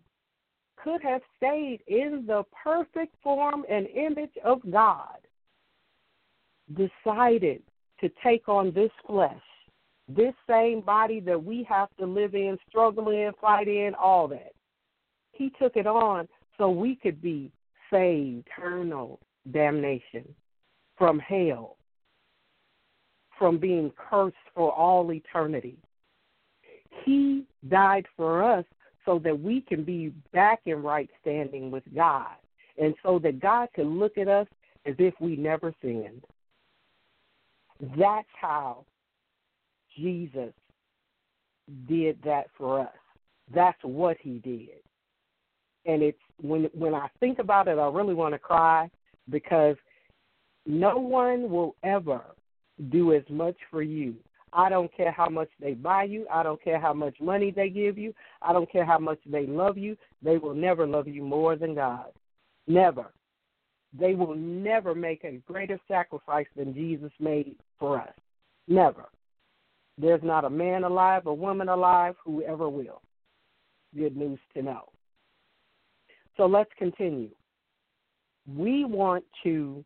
could 0.81 1.01
have 1.03 1.21
stayed 1.35 1.79
in 1.87 2.23
the 2.25 2.43
perfect 2.63 3.13
form 3.21 3.65
and 3.69 3.85
image 3.87 4.37
of 4.45 4.59
God, 4.71 5.17
decided 6.69 7.61
to 7.99 8.09
take 8.23 8.47
on 8.47 8.71
this 8.71 8.91
flesh, 9.05 9.41
this 10.09 10.33
same 10.49 10.81
body 10.81 11.19
that 11.21 11.43
we 11.43 11.63
have 11.69 11.89
to 11.99 12.05
live 12.05 12.33
in, 12.33 12.57
struggle 12.67 13.09
in, 13.09 13.31
fight 13.39 13.67
in, 13.67 13.93
all 13.93 14.27
that. 14.27 14.53
He 15.31 15.51
took 15.61 15.75
it 15.75 15.87
on 15.87 16.27
so 16.57 16.69
we 16.69 16.95
could 16.95 17.21
be 17.21 17.51
saved, 17.91 18.47
eternal 18.57 19.19
damnation 19.51 20.27
from 20.97 21.19
hell, 21.19 21.77
from 23.37 23.57
being 23.57 23.91
cursed 24.09 24.35
for 24.53 24.71
all 24.73 25.11
eternity. 25.13 25.77
He 27.05 27.45
died 27.69 28.05
for 28.17 28.43
us 28.43 28.65
so 29.05 29.19
that 29.19 29.39
we 29.39 29.61
can 29.61 29.83
be 29.83 30.11
back 30.33 30.61
in 30.65 30.83
right 30.83 31.09
standing 31.21 31.71
with 31.71 31.83
God 31.95 32.35
and 32.77 32.93
so 33.03 33.19
that 33.19 33.39
God 33.39 33.69
can 33.73 33.99
look 33.99 34.17
at 34.17 34.27
us 34.27 34.47
as 34.85 34.95
if 34.97 35.13
we 35.19 35.35
never 35.35 35.73
sinned. 35.81 36.23
That's 37.97 38.27
how 38.39 38.85
Jesus 39.97 40.53
did 41.87 42.17
that 42.23 42.47
for 42.57 42.81
us. 42.81 42.87
That's 43.53 43.77
what 43.83 44.17
he 44.21 44.39
did. 44.39 44.81
And 45.85 46.01
it's 46.01 46.19
when 46.41 46.69
when 46.73 46.93
I 46.93 47.07
think 47.19 47.39
about 47.39 47.67
it 47.67 47.77
I 47.77 47.87
really 47.87 48.13
want 48.13 48.33
to 48.33 48.39
cry 48.39 48.89
because 49.29 49.75
no 50.65 50.97
one 50.97 51.49
will 51.49 51.75
ever 51.83 52.21
do 52.89 53.13
as 53.13 53.23
much 53.29 53.55
for 53.71 53.81
you 53.81 54.15
I 54.53 54.69
don't 54.69 54.95
care 54.95 55.11
how 55.11 55.29
much 55.29 55.49
they 55.59 55.73
buy 55.73 56.03
you. 56.03 56.25
I 56.31 56.43
don't 56.43 56.61
care 56.63 56.79
how 56.79 56.93
much 56.93 57.15
money 57.21 57.51
they 57.51 57.69
give 57.69 57.97
you. 57.97 58.13
I 58.41 58.53
don't 58.53 58.71
care 58.71 58.85
how 58.85 58.97
much 58.97 59.19
they 59.25 59.45
love 59.45 59.77
you. 59.77 59.95
They 60.21 60.37
will 60.37 60.55
never 60.55 60.87
love 60.87 61.07
you 61.07 61.23
more 61.23 61.55
than 61.55 61.75
God. 61.75 62.11
Never. 62.67 63.11
They 63.97 64.13
will 64.13 64.35
never 64.35 64.93
make 64.93 65.23
a 65.23 65.41
greater 65.47 65.79
sacrifice 65.87 66.47
than 66.55 66.73
Jesus 66.73 67.11
made 67.19 67.55
for 67.79 67.99
us. 67.99 68.13
Never. 68.67 69.09
There's 69.99 70.23
not 70.23 70.45
a 70.45 70.49
man 70.49 70.83
alive, 70.83 71.27
a 71.27 71.33
woman 71.33 71.69
alive 71.69 72.15
who 72.23 72.41
ever 72.43 72.69
will. 72.69 73.01
Good 73.95 74.15
news 74.15 74.39
to 74.55 74.61
know. 74.61 74.89
So 76.37 76.45
let's 76.45 76.69
continue. 76.77 77.31
We 78.47 78.85
want 78.85 79.25
to 79.43 79.83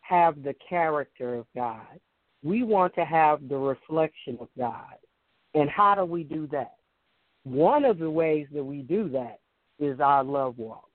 have 0.00 0.42
the 0.42 0.54
character 0.68 1.34
of 1.34 1.46
God 1.54 2.00
we 2.44 2.62
want 2.62 2.94
to 2.94 3.04
have 3.06 3.48
the 3.48 3.56
reflection 3.56 4.36
of 4.38 4.48
God. 4.56 4.94
And 5.54 5.68
how 5.70 5.94
do 5.94 6.04
we 6.04 6.22
do 6.22 6.46
that? 6.52 6.74
One 7.44 7.84
of 7.84 7.98
the 7.98 8.10
ways 8.10 8.46
that 8.52 8.62
we 8.62 8.82
do 8.82 9.08
that 9.08 9.40
is 9.78 9.98
our 9.98 10.22
love 10.22 10.58
walk. 10.58 10.90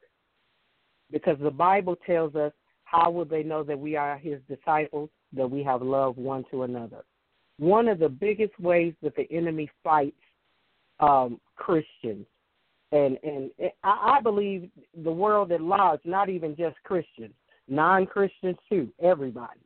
Because 1.11 1.37
the 1.41 1.49
Bible 1.49 1.97
tells 2.05 2.35
us 2.35 2.53
how 2.83 3.09
will 3.09 3.25
they 3.25 3.41
know 3.41 3.63
that 3.63 3.79
we 3.79 3.95
are 3.95 4.17
his 4.17 4.39
disciples? 4.47 5.09
That 5.33 5.49
we 5.49 5.63
have 5.63 5.81
love 5.81 6.17
one 6.17 6.43
to 6.51 6.63
another. 6.63 7.03
One 7.59 7.89
of 7.89 7.99
the 7.99 8.09
biggest 8.09 8.57
ways 8.59 8.93
that 9.03 9.15
the 9.17 9.29
enemy 9.31 9.69
fights 9.83 10.15
um, 11.01 11.39
Christians, 11.57 12.25
and 12.93 13.17
and 13.21 13.51
I, 13.83 14.17
I 14.17 14.21
believe 14.21 14.69
the 15.03 15.11
world 15.11 15.51
at 15.51 15.61
large, 15.61 15.99
not 16.05 16.29
even 16.29 16.55
just 16.55 16.77
Christians, 16.83 17.33
non 17.67 18.05
Christians 18.05 18.57
too, 18.69 18.87
everybody. 19.01 19.59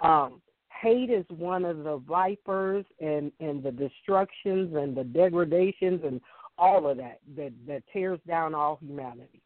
Um, 0.00 0.42
hate 0.68 1.08
is 1.08 1.24
one 1.30 1.64
of 1.64 1.78
the 1.78 1.96
vipers 2.06 2.84
and 3.00 3.32
and 3.40 3.62
the 3.62 3.72
destructions 3.72 4.74
and 4.74 4.94
the 4.94 5.04
degradations 5.04 6.02
and 6.04 6.20
all 6.58 6.86
of 6.88 6.98
that 6.98 7.20
that 7.36 7.52
that 7.66 7.82
tears 7.90 8.20
down 8.28 8.54
all 8.54 8.78
humanity. 8.82 9.40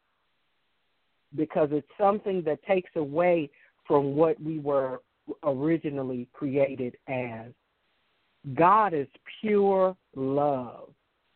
Because 1.35 1.69
it's 1.71 1.87
something 1.97 2.41
that 2.43 2.61
takes 2.65 2.91
away 2.95 3.49
from 3.87 4.15
what 4.15 4.41
we 4.41 4.59
were 4.59 5.01
originally 5.43 6.27
created 6.33 6.97
as 7.07 7.51
god 8.55 8.93
is 8.93 9.07
pure 9.41 9.95
love 10.15 10.89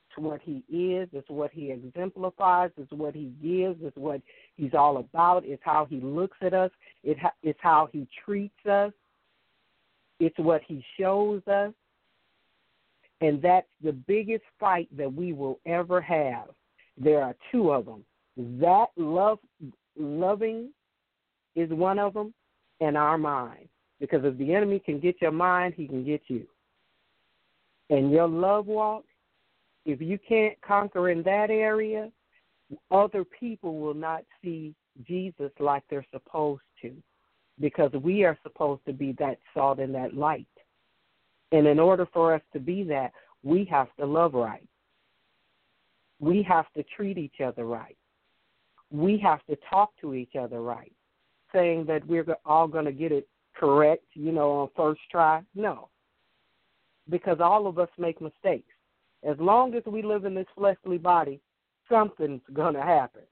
it's 0.09 0.17
what 0.17 0.41
he 0.43 0.63
is 0.69 1.07
it's 1.11 1.29
what 1.29 1.51
he 1.51 1.71
exemplifies 1.71 2.71
it's 2.77 2.91
what 2.91 3.13
he 3.13 3.31
gives 3.41 3.79
it's 3.83 3.97
what 3.97 4.21
he's 4.55 4.73
all 4.73 4.97
about 4.97 5.43
it's 5.45 5.61
how 5.65 5.85
he 5.89 5.99
looks 6.01 6.37
at 6.41 6.53
us 6.53 6.71
it's 7.03 7.59
how 7.61 7.89
he 7.91 8.07
treats 8.25 8.65
us 8.65 8.91
it's 10.19 10.37
what 10.39 10.61
he 10.65 10.83
shows 10.97 11.41
us. 11.47 11.73
And 13.19 13.41
that's 13.41 13.67
the 13.83 13.91
biggest 13.91 14.43
fight 14.59 14.87
that 14.95 15.13
we 15.13 15.33
will 15.33 15.59
ever 15.65 16.01
have. 16.01 16.49
There 16.97 17.21
are 17.21 17.35
two 17.51 17.71
of 17.71 17.85
them. 17.85 18.05
That 18.37 18.87
love, 18.95 19.39
loving 19.97 20.69
is 21.55 21.69
one 21.69 21.99
of 21.99 22.13
them, 22.13 22.33
and 22.81 22.97
our 22.97 23.17
mind. 23.17 23.67
Because 23.99 24.21
if 24.23 24.37
the 24.37 24.53
enemy 24.53 24.79
can 24.79 24.99
get 24.99 25.21
your 25.21 25.31
mind, 25.31 25.73
he 25.75 25.87
can 25.87 26.03
get 26.03 26.21
you. 26.27 26.47
And 27.89 28.11
your 28.11 28.27
love 28.27 28.67
walk, 28.67 29.03
if 29.85 30.01
you 30.01 30.17
can't 30.17 30.59
conquer 30.61 31.09
in 31.09 31.23
that 31.23 31.49
area, 31.49 32.09
other 32.91 33.23
people 33.23 33.79
will 33.79 33.93
not 33.93 34.23
see 34.41 34.73
Jesus 35.07 35.51
like 35.59 35.83
they're 35.89 36.05
supposed 36.11 36.61
to. 36.81 36.93
Because 37.59 37.91
we 38.01 38.23
are 38.23 38.37
supposed 38.41 38.81
to 38.87 38.93
be 38.93 39.11
that 39.19 39.37
salt 39.53 39.79
and 39.79 39.93
that 39.93 40.15
light. 40.15 40.47
And 41.51 41.67
in 41.67 41.79
order 41.79 42.07
for 42.11 42.33
us 42.33 42.41
to 42.53 42.59
be 42.59 42.83
that, 42.83 43.11
we 43.43 43.65
have 43.65 43.89
to 43.99 44.05
love 44.05 44.33
right. 44.33 44.67
We 46.19 46.41
have 46.43 46.65
to 46.75 46.83
treat 46.95 47.17
each 47.17 47.41
other 47.45 47.65
right. 47.65 47.97
We 48.89 49.19
have 49.19 49.45
to 49.49 49.57
talk 49.69 49.91
to 50.01 50.15
each 50.15 50.35
other 50.39 50.61
right. 50.61 50.93
Saying 51.53 51.85
that 51.85 52.07
we're 52.07 52.25
all 52.45 52.67
going 52.67 52.85
to 52.85 52.91
get 52.91 53.11
it 53.11 53.27
correct, 53.55 54.05
you 54.13 54.31
know, 54.31 54.61
on 54.61 54.69
first 54.75 55.01
try. 55.11 55.43
No. 55.53 55.89
Because 57.09 57.37
all 57.39 57.67
of 57.67 57.79
us 57.79 57.89
make 57.97 58.21
mistakes. 58.21 58.71
As 59.23 59.37
long 59.39 59.73
as 59.75 59.83
we 59.85 60.01
live 60.01 60.25
in 60.25 60.35
this 60.35 60.47
fleshly 60.55 60.97
body, 60.97 61.39
something's 61.89 62.41
going 62.53 62.73
to 62.73 62.81
happen. 62.81 63.23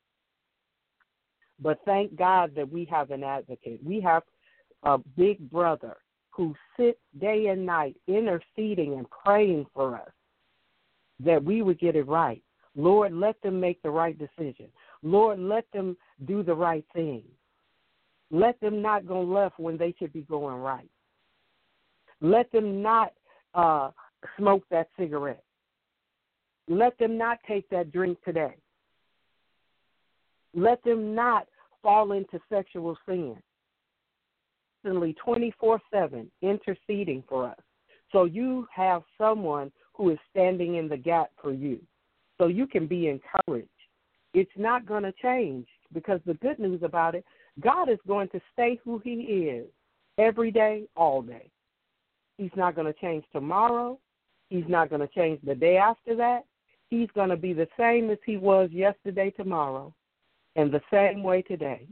But 1.60 1.80
thank 1.86 2.16
God 2.16 2.54
that 2.56 2.72
we 2.72 2.86
have 2.86 3.12
an 3.12 3.24
advocate. 3.24 3.80
We 3.84 4.02
have 4.02 4.24
a 4.84 4.98
big 4.98 5.50
brother 5.50 5.98
who 6.32 6.56
sits 6.78 7.00
day 7.20 7.48
and 7.48 7.66
night 7.66 7.96
interceding 8.08 8.94
and 8.94 9.06
praying 9.10 9.68
for 9.74 9.96
us 9.96 10.10
that 11.20 11.44
we 11.44 11.62
would 11.62 11.80
get 11.80 11.96
it 11.96 12.08
right. 12.08 12.42
Lord, 12.76 13.14
let 13.14 13.40
them 13.42 13.60
make 13.60 13.82
the 13.84 13.90
right 13.90 14.18
decision. 14.18 14.68
Lord, 15.04 15.40
let 15.40 15.66
them 15.74 15.98
do 16.26 16.42
the 16.42 16.56
right 16.56 16.86
thing. 16.94 17.24
Let 18.32 18.60
them 18.62 18.82
not 18.82 19.06
go 19.06 19.22
left 19.22 19.60
when 19.60 19.78
they 19.78 19.94
should 20.00 20.14
be 20.14 20.22
going 20.22 20.56
right. 20.56 20.90
Let 22.22 22.52
them 22.52 22.82
not 22.82 23.12
uh, 23.54 23.92
smoke 24.38 24.64
that 24.72 24.88
cigarette. 24.98 25.44
Let 26.68 26.98
them 27.00 27.18
not 27.18 27.40
take 27.48 27.70
that 27.70 27.92
drink 27.92 28.18
today. 28.24 28.56
Let 30.54 30.84
them 30.84 31.16
not 31.16 31.48
fall 31.82 32.12
into 32.12 32.40
sexual 32.50 32.98
sin 33.08 33.38
constantly 34.82 35.16
24 35.24 35.82
7 35.92 36.32
interceding 36.42 37.24
for 37.28 37.48
us. 37.48 37.60
So 38.12 38.26
you 38.26 38.68
have 38.74 39.04
someone 39.18 39.72
who 39.94 40.10
is 40.10 40.18
standing 40.30 40.76
in 40.76 40.88
the 40.88 40.98
gap 40.98 41.32
for 41.42 41.54
you. 41.54 41.80
So 42.38 42.48
you 42.48 42.68
can 42.68 42.88
be 42.88 43.08
encouraged. 43.08 43.70
It's 44.34 44.52
not 44.58 44.86
going 44.86 45.04
to 45.04 45.14
change 45.22 45.68
because 45.94 46.20
the 46.26 46.34
good 46.36 46.60
news 46.60 46.82
about 46.84 47.16
it, 47.16 47.26
God 47.60 47.90
is 47.90 48.00
going 48.08 48.30
to 48.30 48.42
stay 48.54 48.80
who 48.84 49.00
He 49.04 49.12
is 49.14 49.68
every 50.18 50.52
day, 50.52 50.84
all 50.96 51.22
day. 51.22 51.50
He's 52.42 52.50
not 52.56 52.74
going 52.74 52.92
to 52.92 53.00
change 53.00 53.24
tomorrow. 53.32 54.00
He's 54.50 54.66
not 54.68 54.90
going 54.90 55.02
to 55.02 55.08
change 55.14 55.40
the 55.44 55.54
day 55.54 55.78
after 55.78 56.16
that. 56.16 56.46
He's 56.90 57.08
going 57.14 57.30
to 57.30 57.38
be 57.38 57.54
the 57.54 57.68
same 57.78 58.10
as 58.10 58.18
He 58.26 58.36
was 58.36 58.72
yesterday, 58.72 59.30
tomorrow, 59.30 59.94
and 60.56 60.72
the 60.72 60.82
same 60.90 61.22
way 61.22 61.44
today. 61.44 61.88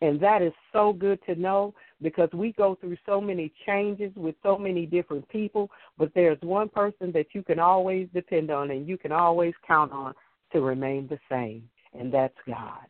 And 0.00 0.18
that 0.20 0.40
is 0.40 0.54
so 0.72 0.94
good 0.94 1.18
to 1.26 1.34
know 1.34 1.74
because 2.00 2.30
we 2.32 2.52
go 2.52 2.78
through 2.80 2.96
so 3.04 3.20
many 3.20 3.52
changes 3.66 4.10
with 4.16 4.36
so 4.42 4.56
many 4.56 4.86
different 4.86 5.28
people, 5.28 5.70
but 5.98 6.10
there's 6.14 6.40
one 6.40 6.70
person 6.70 7.12
that 7.12 7.26
you 7.34 7.42
can 7.42 7.58
always 7.58 8.08
depend 8.14 8.50
on 8.50 8.70
and 8.70 8.88
you 8.88 8.96
can 8.96 9.12
always 9.12 9.52
count 9.66 9.92
on 9.92 10.14
to 10.52 10.62
remain 10.62 11.06
the 11.08 11.18
same, 11.30 11.68
and 11.92 12.10
that's 12.10 12.38
God. 12.46 12.86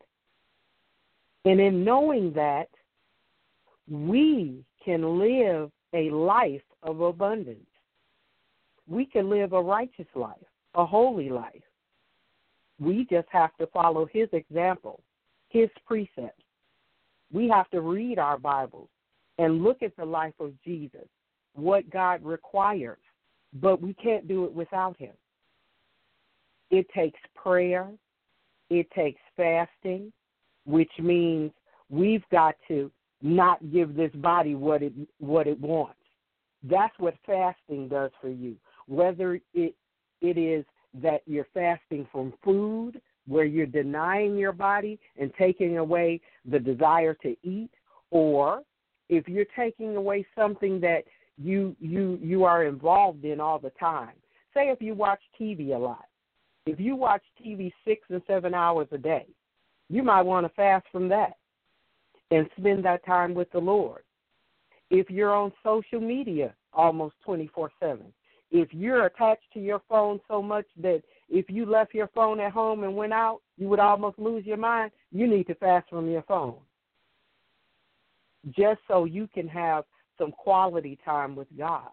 And 1.45 1.61
in 1.61 1.83
knowing 1.83 2.33
that, 2.35 2.69
we 3.91 4.65
can 4.85 5.19
live 5.19 5.73
a 5.93 6.11
life 6.11 6.63
of 6.85 7.01
abundance. 7.01 7.67
We 8.89 9.07
can 9.07 9.29
live 9.29 9.53
a 9.53 9.63
righteous 9.63 10.07
life, 10.15 10.37
a 10.75 10.87
holy 10.87 11.31
life. 11.31 11.63
We 12.79 13.07
just 13.11 13.29
have 13.31 13.57
to 13.57 13.67
follow 13.69 14.07
His 14.13 14.29
example, 14.33 15.01
His 15.49 15.71
precepts 15.87 16.45
we 17.35 17.49
have 17.49 17.69
to 17.71 17.81
read 17.81 18.19
our 18.19 18.39
Bibles 18.39 18.89
and 19.39 19.63
look 19.63 19.83
at 19.83 19.97
the 19.97 20.05
life 20.05 20.35
of 20.39 20.53
Jesus, 20.65 21.09
what 21.55 21.91
God 21.91 22.25
requires, 22.25 22.99
but 23.55 23.83
we 23.83 23.93
can't 23.95 24.29
do 24.29 24.45
it 24.45 24.53
without 24.53 24.97
Him. 24.97 25.13
It 26.71 26.87
takes 26.95 27.19
prayer, 27.35 27.91
it 28.71 28.89
takes 28.93 29.21
fasting, 29.37 30.13
which 30.65 30.91
means 31.01 31.51
we've 31.91 32.25
got 32.31 32.55
to 32.69 32.91
not 33.21 33.59
give 33.73 33.97
this 33.97 34.13
body 34.15 34.55
what 34.55 34.83
it 34.83 34.93
what 35.19 35.47
it 35.47 35.61
wants. 35.61 35.99
That's 36.69 36.95
what 36.99 37.15
fasting 37.27 37.89
does 37.89 38.11
for 38.21 38.29
you. 38.29 38.57
Whether 38.87 39.41
it 39.53 39.75
it 40.21 40.39
is 40.39 40.65
that 41.03 41.23
you're 41.27 41.47
fasting 41.53 42.07
from 42.11 42.33
food, 42.43 43.01
where 43.27 43.45
you're 43.45 43.67
denying 43.67 44.37
your 44.37 44.53
body 44.53 44.99
and 45.19 45.33
taking 45.39 45.79
away 45.79 46.21
the 46.45 46.59
desire 46.59 47.15
to 47.15 47.37
eat 47.43 47.71
or 48.11 48.63
if 49.09 49.29
you're 49.29 49.47
taking 49.57 49.97
away 49.97 50.27
something 50.37 50.81
that 50.81 51.05
you 51.37 51.75
you 51.81 52.19
you 52.23 52.45
are 52.45 52.65
involved 52.65 53.25
in 53.25 53.41
all 53.41 53.59
the 53.59 53.73
time. 53.81 54.15
Say 54.55 54.69
if 54.71 54.81
you 54.81 54.95
watch 54.95 55.21
tv 55.41 55.75
a 55.75 55.79
lot. 55.79 56.05
If 56.67 56.81
you 56.81 56.97
watch 56.97 57.23
tv 57.45 57.73
six 57.85 58.03
and 58.09 58.23
seven 58.27 58.55
hours 58.55 58.89
a 58.93 58.99
day 58.99 59.27
you 59.89 60.03
might 60.03 60.23
want 60.23 60.47
to 60.47 60.53
fast 60.55 60.87
from 60.91 61.09
that 61.09 61.35
and 62.31 62.49
spend 62.59 62.85
that 62.85 63.05
time 63.05 63.35
with 63.35 63.51
the 63.53 63.59
lord 63.59 64.03
if 64.95 65.11
you're 65.11 65.35
on 65.35 65.53
social 65.63 66.01
media 66.01 66.55
almost 66.73 67.15
twenty 67.25 67.49
four 67.55 67.71
seven 67.81 68.13
if 68.55 68.73
you're 68.73 69.07
attached 69.07 69.53
to 69.53 69.59
your 69.59 69.83
phone 69.89 70.21
so 70.29 70.41
much 70.41 70.67
that 70.81 71.03
if 71.29 71.47
you 71.49 71.67
left 71.67 71.93
your 71.93 72.07
phone 72.15 72.39
at 72.39 72.53
home 72.53 72.85
and 72.85 72.95
went 72.95 73.13
out, 73.13 73.41
you 73.57 73.69
would 73.69 73.81
almost 73.81 74.17
lose 74.17 74.47
your 74.47 74.57
mind. 74.57 74.93
You 75.11 75.27
need 75.27 75.49
to 75.49 75.57
fast 75.57 75.89
from 75.91 76.09
your 76.09 76.23
phone. 76.23 76.55
Just 78.57 78.79
so 78.87 79.07
you 79.07 79.29
can 79.35 79.49
have 79.49 79.85
some 80.17 80.31
quality 80.31 80.97
time 81.05 81.35
with 81.35 81.49
God. 81.59 81.89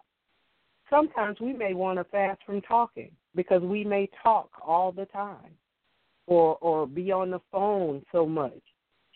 Sometimes 0.87 1.39
we 1.39 1.51
may 1.51 1.73
want 1.73 1.97
to 1.97 2.03
fast 2.03 2.41
from 2.45 2.61
talking 2.61 3.11
because 3.35 3.63
we 3.63 3.83
may 3.83 4.07
talk 4.21 4.51
all 4.63 4.91
the 4.91 5.05
time 5.05 5.57
or 6.27 6.57
or 6.57 6.85
be 6.85 7.11
on 7.11 7.31
the 7.31 7.41
phone 7.51 8.05
so 8.11 8.27
much. 8.27 8.61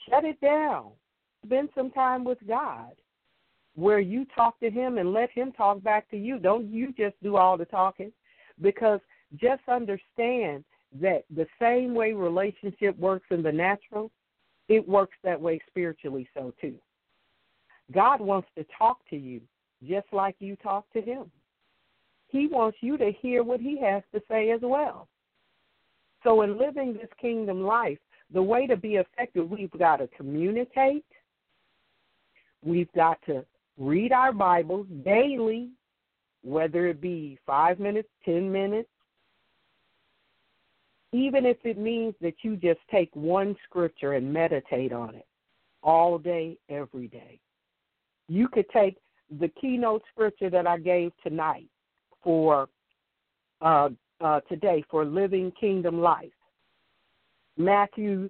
Shut 0.09 0.23
it 0.23 0.41
down. 0.41 0.91
Spend 1.45 1.69
some 1.75 1.91
time 1.91 2.23
with 2.23 2.39
God 2.47 2.93
where 3.75 3.99
you 3.99 4.25
talk 4.33 4.59
to 4.61 4.69
him 4.69 4.97
and 4.97 5.13
let 5.13 5.29
him 5.31 5.51
talk 5.51 5.83
back 5.83 6.09
to 6.09 6.17
you. 6.17 6.39
Don't 6.39 6.67
you 6.67 6.93
just 6.97 7.15
do 7.21 7.35
all 7.35 7.57
the 7.57 7.65
talking 7.65 8.11
because 8.61 8.99
just 9.35 9.61
understand 9.67 10.63
that 11.01 11.25
the 11.35 11.45
same 11.59 11.93
way 11.93 12.13
relationship 12.13 12.97
works 12.97 13.25
in 13.31 13.43
the 13.43 13.51
natural, 13.51 14.11
it 14.69 14.87
works 14.87 15.17
that 15.23 15.39
way 15.39 15.59
spiritually 15.67 16.27
so 16.33 16.53
too. 16.59 16.75
God 17.93 18.21
wants 18.21 18.47
to 18.57 18.65
talk 18.77 18.97
to 19.09 19.17
you 19.17 19.41
just 19.83 20.07
like 20.11 20.35
you 20.39 20.55
talk 20.55 20.85
to 20.93 21.01
him. 21.01 21.29
He 22.29 22.47
wants 22.47 22.77
you 22.81 22.97
to 22.97 23.11
hear 23.21 23.43
what 23.43 23.59
he 23.59 23.79
has 23.81 24.03
to 24.13 24.21
say 24.29 24.51
as 24.51 24.61
well. 24.63 25.07
So 26.23 26.41
in 26.41 26.57
living 26.57 26.93
this 26.93 27.09
kingdom 27.21 27.61
life, 27.61 27.99
the 28.33 28.41
way 28.41 28.65
to 28.67 28.75
be 28.75 28.95
effective, 28.95 29.49
we've 29.49 29.71
got 29.71 29.97
to 29.97 30.07
communicate. 30.17 31.05
We've 32.63 32.91
got 32.93 33.19
to 33.27 33.45
read 33.77 34.11
our 34.11 34.31
Bibles 34.31 34.87
daily, 35.03 35.69
whether 36.43 36.87
it 36.87 37.01
be 37.01 37.37
five 37.45 37.79
minutes, 37.79 38.09
ten 38.23 38.51
minutes, 38.51 38.89
even 41.11 41.45
if 41.45 41.57
it 41.63 41.77
means 41.77 42.13
that 42.21 42.35
you 42.41 42.55
just 42.55 42.79
take 42.91 43.09
one 43.15 43.55
scripture 43.67 44.13
and 44.13 44.31
meditate 44.31 44.91
on 44.91 45.15
it 45.15 45.25
all 45.81 46.17
day, 46.17 46.57
every 46.69 47.07
day. 47.07 47.39
You 48.27 48.47
could 48.47 48.69
take 48.69 48.97
the 49.39 49.47
keynote 49.59 50.03
scripture 50.11 50.49
that 50.49 50.67
I 50.67 50.77
gave 50.77 51.11
tonight 51.23 51.67
for 52.23 52.67
uh, 53.61 53.89
uh, 54.21 54.39
today 54.41 54.83
for 54.89 55.05
living 55.05 55.51
kingdom 55.59 56.01
life, 56.01 56.31
Matthew 57.57 58.29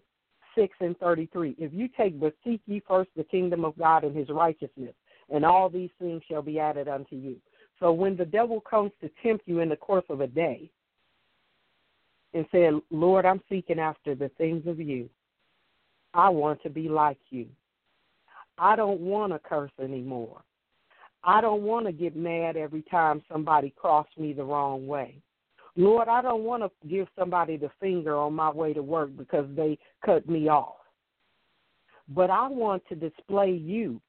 6 0.55 0.75
and 0.79 0.97
33. 0.97 1.55
If 1.58 1.73
you 1.73 1.89
take, 1.97 2.19
but 2.19 2.34
seek 2.43 2.62
ye 2.65 2.81
first 2.88 3.10
the 3.15 3.23
kingdom 3.23 3.65
of 3.65 3.77
God 3.77 4.03
and 4.03 4.15
his 4.15 4.29
righteousness, 4.29 4.93
and 5.29 5.45
all 5.45 5.69
these 5.69 5.89
things 5.99 6.21
shall 6.29 6.41
be 6.41 6.59
added 6.59 6.88
unto 6.88 7.15
you. 7.15 7.38
So 7.79 7.91
when 7.91 8.15
the 8.15 8.25
devil 8.25 8.61
comes 8.61 8.91
to 9.01 9.09
tempt 9.21 9.47
you 9.47 9.59
in 9.59 9.69
the 9.69 9.75
course 9.75 10.05
of 10.09 10.21
a 10.21 10.27
day, 10.27 10.69
and 12.35 12.45
said, 12.51 12.73
Lord, 12.91 13.25
I'm 13.25 13.41
seeking 13.49 13.79
after 13.79 14.13
the 14.13 14.29
things 14.38 14.67
of 14.67 14.79
you. 14.79 15.09
I 16.13 16.29
want 16.29 16.61
to 16.63 16.69
be 16.69 16.89
like 16.89 17.17
you. 17.29 17.47
I 18.57 18.75
don't 18.75 18.99
want 18.99 19.31
to 19.31 19.39
curse 19.39 19.71
anymore. 19.81 20.41
I 21.23 21.41
don't 21.41 21.63
want 21.63 21.85
to 21.88 21.91
get 21.91 22.15
mad 22.15 22.57
every 22.57 22.83
time 22.83 23.23
somebody 23.31 23.73
cross 23.75 24.07
me 24.17 24.33
the 24.33 24.43
wrong 24.43 24.85
way. 24.85 25.21
Lord, 25.77 26.07
I 26.07 26.21
don't 26.21 26.43
want 26.43 26.63
to 26.63 26.88
give 26.88 27.07
somebody 27.17 27.57
the 27.57 27.71
finger 27.79 28.15
on 28.15 28.33
my 28.33 28.51
way 28.51 28.73
to 28.73 28.83
work 28.83 29.15
because 29.17 29.45
they 29.55 29.77
cut 30.05 30.27
me 30.29 30.47
off. 30.49 30.75
But 32.07 32.29
I 32.29 32.47
want 32.47 32.83
to 32.89 32.95
display 32.95 33.51
you. 33.51 33.99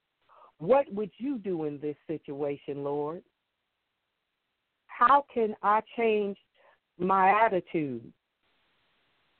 What 0.58 0.90
would 0.92 1.10
you 1.18 1.38
do 1.38 1.64
in 1.64 1.78
this 1.80 1.96
situation, 2.06 2.82
Lord? 2.82 3.22
How 4.86 5.24
can 5.32 5.54
I 5.62 5.82
change 5.96 6.38
my 6.98 7.30
attitude? 7.44 8.12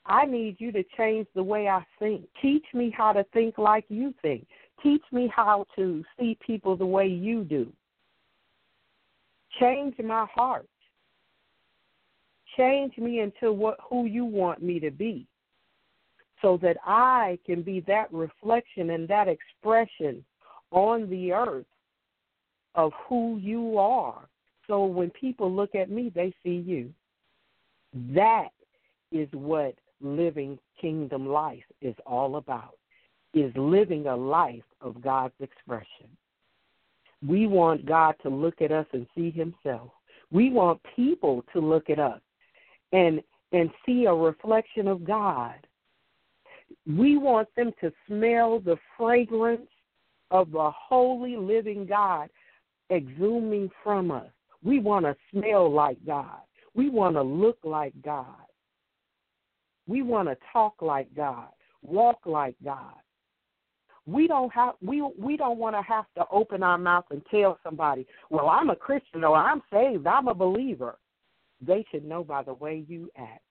I 0.05 0.25
need 0.25 0.57
you 0.59 0.71
to 0.71 0.83
change 0.95 1.27
the 1.35 1.43
way 1.43 1.67
I 1.67 1.83
think. 1.99 2.27
Teach 2.41 2.65
me 2.73 2.93
how 2.95 3.11
to 3.11 3.25
think 3.33 3.57
like 3.57 3.85
you 3.89 4.13
think. 4.21 4.47
Teach 4.81 5.01
me 5.11 5.31
how 5.35 5.65
to 5.75 6.03
see 6.17 6.37
people 6.45 6.77
the 6.77 6.85
way 6.85 7.07
you 7.07 7.43
do. 7.43 7.71
Change 9.59 9.95
my 10.03 10.25
heart. 10.33 10.67
Change 12.55 12.97
me 12.97 13.19
into 13.19 13.51
what 13.51 13.77
who 13.89 14.05
you 14.05 14.23
want 14.23 14.61
me 14.61 14.79
to 14.79 14.91
be. 14.91 15.27
So 16.41 16.57
that 16.61 16.77
I 16.85 17.39
can 17.45 17.63
be 17.63 17.81
that 17.87 18.13
reflection 18.13 18.91
and 18.91 19.07
that 19.07 19.27
expression 19.27 20.23
on 20.71 21.09
the 21.09 21.31
earth 21.31 21.65
of 22.75 22.91
who 23.07 23.37
you 23.37 23.77
are. 23.77 24.27
So 24.67 24.85
when 24.85 25.09
people 25.11 25.51
look 25.51 25.75
at 25.75 25.89
me, 25.89 26.11
they 26.13 26.33
see 26.43 26.63
you. 26.65 26.93
That 28.13 28.49
is 29.11 29.29
what 29.31 29.75
living 30.01 30.59
kingdom 30.79 31.27
life 31.27 31.63
is 31.81 31.95
all 32.05 32.35
about 32.35 32.75
is 33.33 33.51
living 33.55 34.07
a 34.07 34.15
life 34.15 34.63
of 34.81 35.01
God's 35.01 35.33
expression. 35.39 36.07
We 37.25 37.47
want 37.47 37.85
God 37.85 38.15
to 38.23 38.29
look 38.29 38.61
at 38.61 38.71
us 38.71 38.85
and 38.93 39.07
see 39.15 39.31
himself. 39.31 39.91
We 40.31 40.49
want 40.51 40.81
people 40.95 41.43
to 41.53 41.59
look 41.59 41.89
at 41.89 41.99
us 41.99 42.21
and 42.91 43.21
and 43.53 43.69
see 43.85 44.05
a 44.05 44.13
reflection 44.13 44.87
of 44.87 45.05
God. 45.05 45.55
We 46.85 47.17
want 47.17 47.47
them 47.55 47.71
to 47.79 47.93
smell 48.07 48.59
the 48.59 48.75
fragrance 48.97 49.69
of 50.31 50.51
the 50.51 50.71
holy 50.71 51.35
living 51.35 51.85
God 51.85 52.29
exhuming 52.89 53.69
from 53.83 54.11
us. 54.11 54.29
We 54.63 54.79
want 54.79 55.05
to 55.05 55.15
smell 55.31 55.71
like 55.71 55.97
God. 56.05 56.39
We 56.73 56.89
want 56.89 57.15
to 57.15 57.21
look 57.21 57.57
like 57.63 57.93
God. 58.03 58.25
We 59.87 60.01
want 60.01 60.27
to 60.27 60.37
talk 60.51 60.81
like 60.81 61.13
God, 61.15 61.47
walk 61.81 62.19
like 62.25 62.55
God. 62.63 62.93
We 64.05 64.27
don't 64.27 64.51
have 64.53 64.75
we 64.81 65.01
we 65.17 65.35
don't 65.37 65.57
want 65.57 65.75
to 65.75 65.81
have 65.81 66.05
to 66.15 66.25
open 66.31 66.63
our 66.63 66.77
mouth 66.77 67.05
and 67.09 67.21
tell 67.29 67.59
somebody, 67.63 68.05
"Well, 68.29 68.47
I'm 68.47 68.69
a 68.69 68.75
Christian 68.75 69.23
or 69.23 69.35
I'm 69.35 69.61
saved, 69.71 70.07
I'm 70.07 70.27
a 70.27 70.33
believer." 70.33 70.97
They 71.59 71.85
should 71.91 72.05
know 72.05 72.23
by 72.23 72.43
the 72.43 72.53
way 72.53 72.85
you 72.87 73.09
act. 73.17 73.46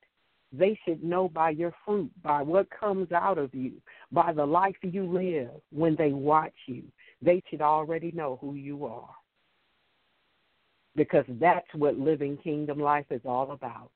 They 0.52 0.78
should 0.84 1.02
know 1.02 1.28
by 1.28 1.50
your 1.50 1.74
fruit, 1.84 2.10
by 2.22 2.42
what 2.42 2.68
comes 2.70 3.10
out 3.12 3.38
of 3.38 3.54
you, 3.54 3.72
by 4.12 4.32
the 4.32 4.46
life 4.46 4.76
you 4.82 5.04
live 5.04 5.50
when 5.72 5.96
they 5.96 6.12
watch 6.12 6.54
you. 6.66 6.84
They 7.20 7.42
should 7.50 7.60
already 7.60 8.12
know 8.12 8.38
who 8.40 8.54
you 8.54 8.86
are. 8.86 9.14
Because 10.94 11.24
that's 11.28 11.66
what 11.74 11.98
living 11.98 12.38
kingdom 12.38 12.78
life 12.78 13.06
is 13.10 13.20
all 13.24 13.50
about. 13.50 13.90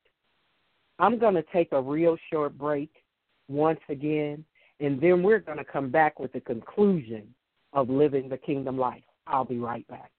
I'm 0.99 1.17
going 1.17 1.33
to 1.33 1.45
take 1.53 1.71
a 1.71 1.81
real 1.81 2.17
short 2.31 2.57
break 2.57 2.91
once 3.47 3.79
again, 3.89 4.45
and 4.79 5.01
then 5.01 5.23
we're 5.23 5.39
going 5.39 5.57
to 5.57 5.63
come 5.63 5.89
back 5.89 6.19
with 6.19 6.31
the 6.33 6.41
conclusion 6.41 7.33
of 7.73 7.89
living 7.89 8.29
the 8.29 8.37
kingdom 8.37 8.77
life. 8.77 9.03
I'll 9.25 9.45
be 9.45 9.57
right 9.57 9.87
back. 9.87 10.11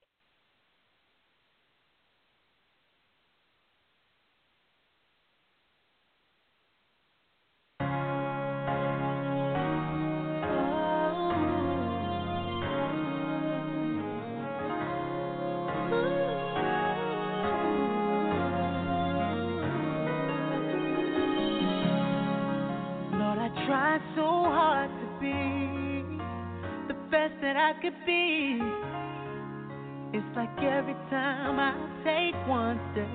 Could 27.83 28.07
be. 28.07 28.59
It's 30.13 30.37
like 30.37 30.57
every 30.59 30.95
time 31.11 31.59
I 31.59 31.75
take 32.05 32.37
one 32.49 32.79
step, 32.93 33.09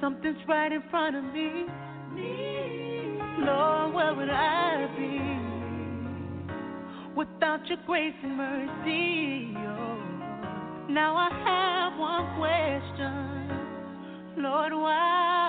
something's 0.00 0.38
right 0.46 0.70
in 0.70 0.82
front 0.90 1.16
of 1.16 1.24
me. 1.24 1.66
Lord, 3.40 3.94
where 3.94 4.14
would 4.14 4.30
I 4.30 4.86
be 4.96 5.18
without 7.16 7.66
your 7.66 7.78
grace 7.86 8.14
and 8.22 8.36
mercy? 8.36 9.52
Oh, 9.56 9.98
now 10.88 11.16
I 11.16 11.30
have 11.44 11.98
one 11.98 12.36
question, 12.38 13.48
Lord, 14.42 14.72
why? 14.72 15.45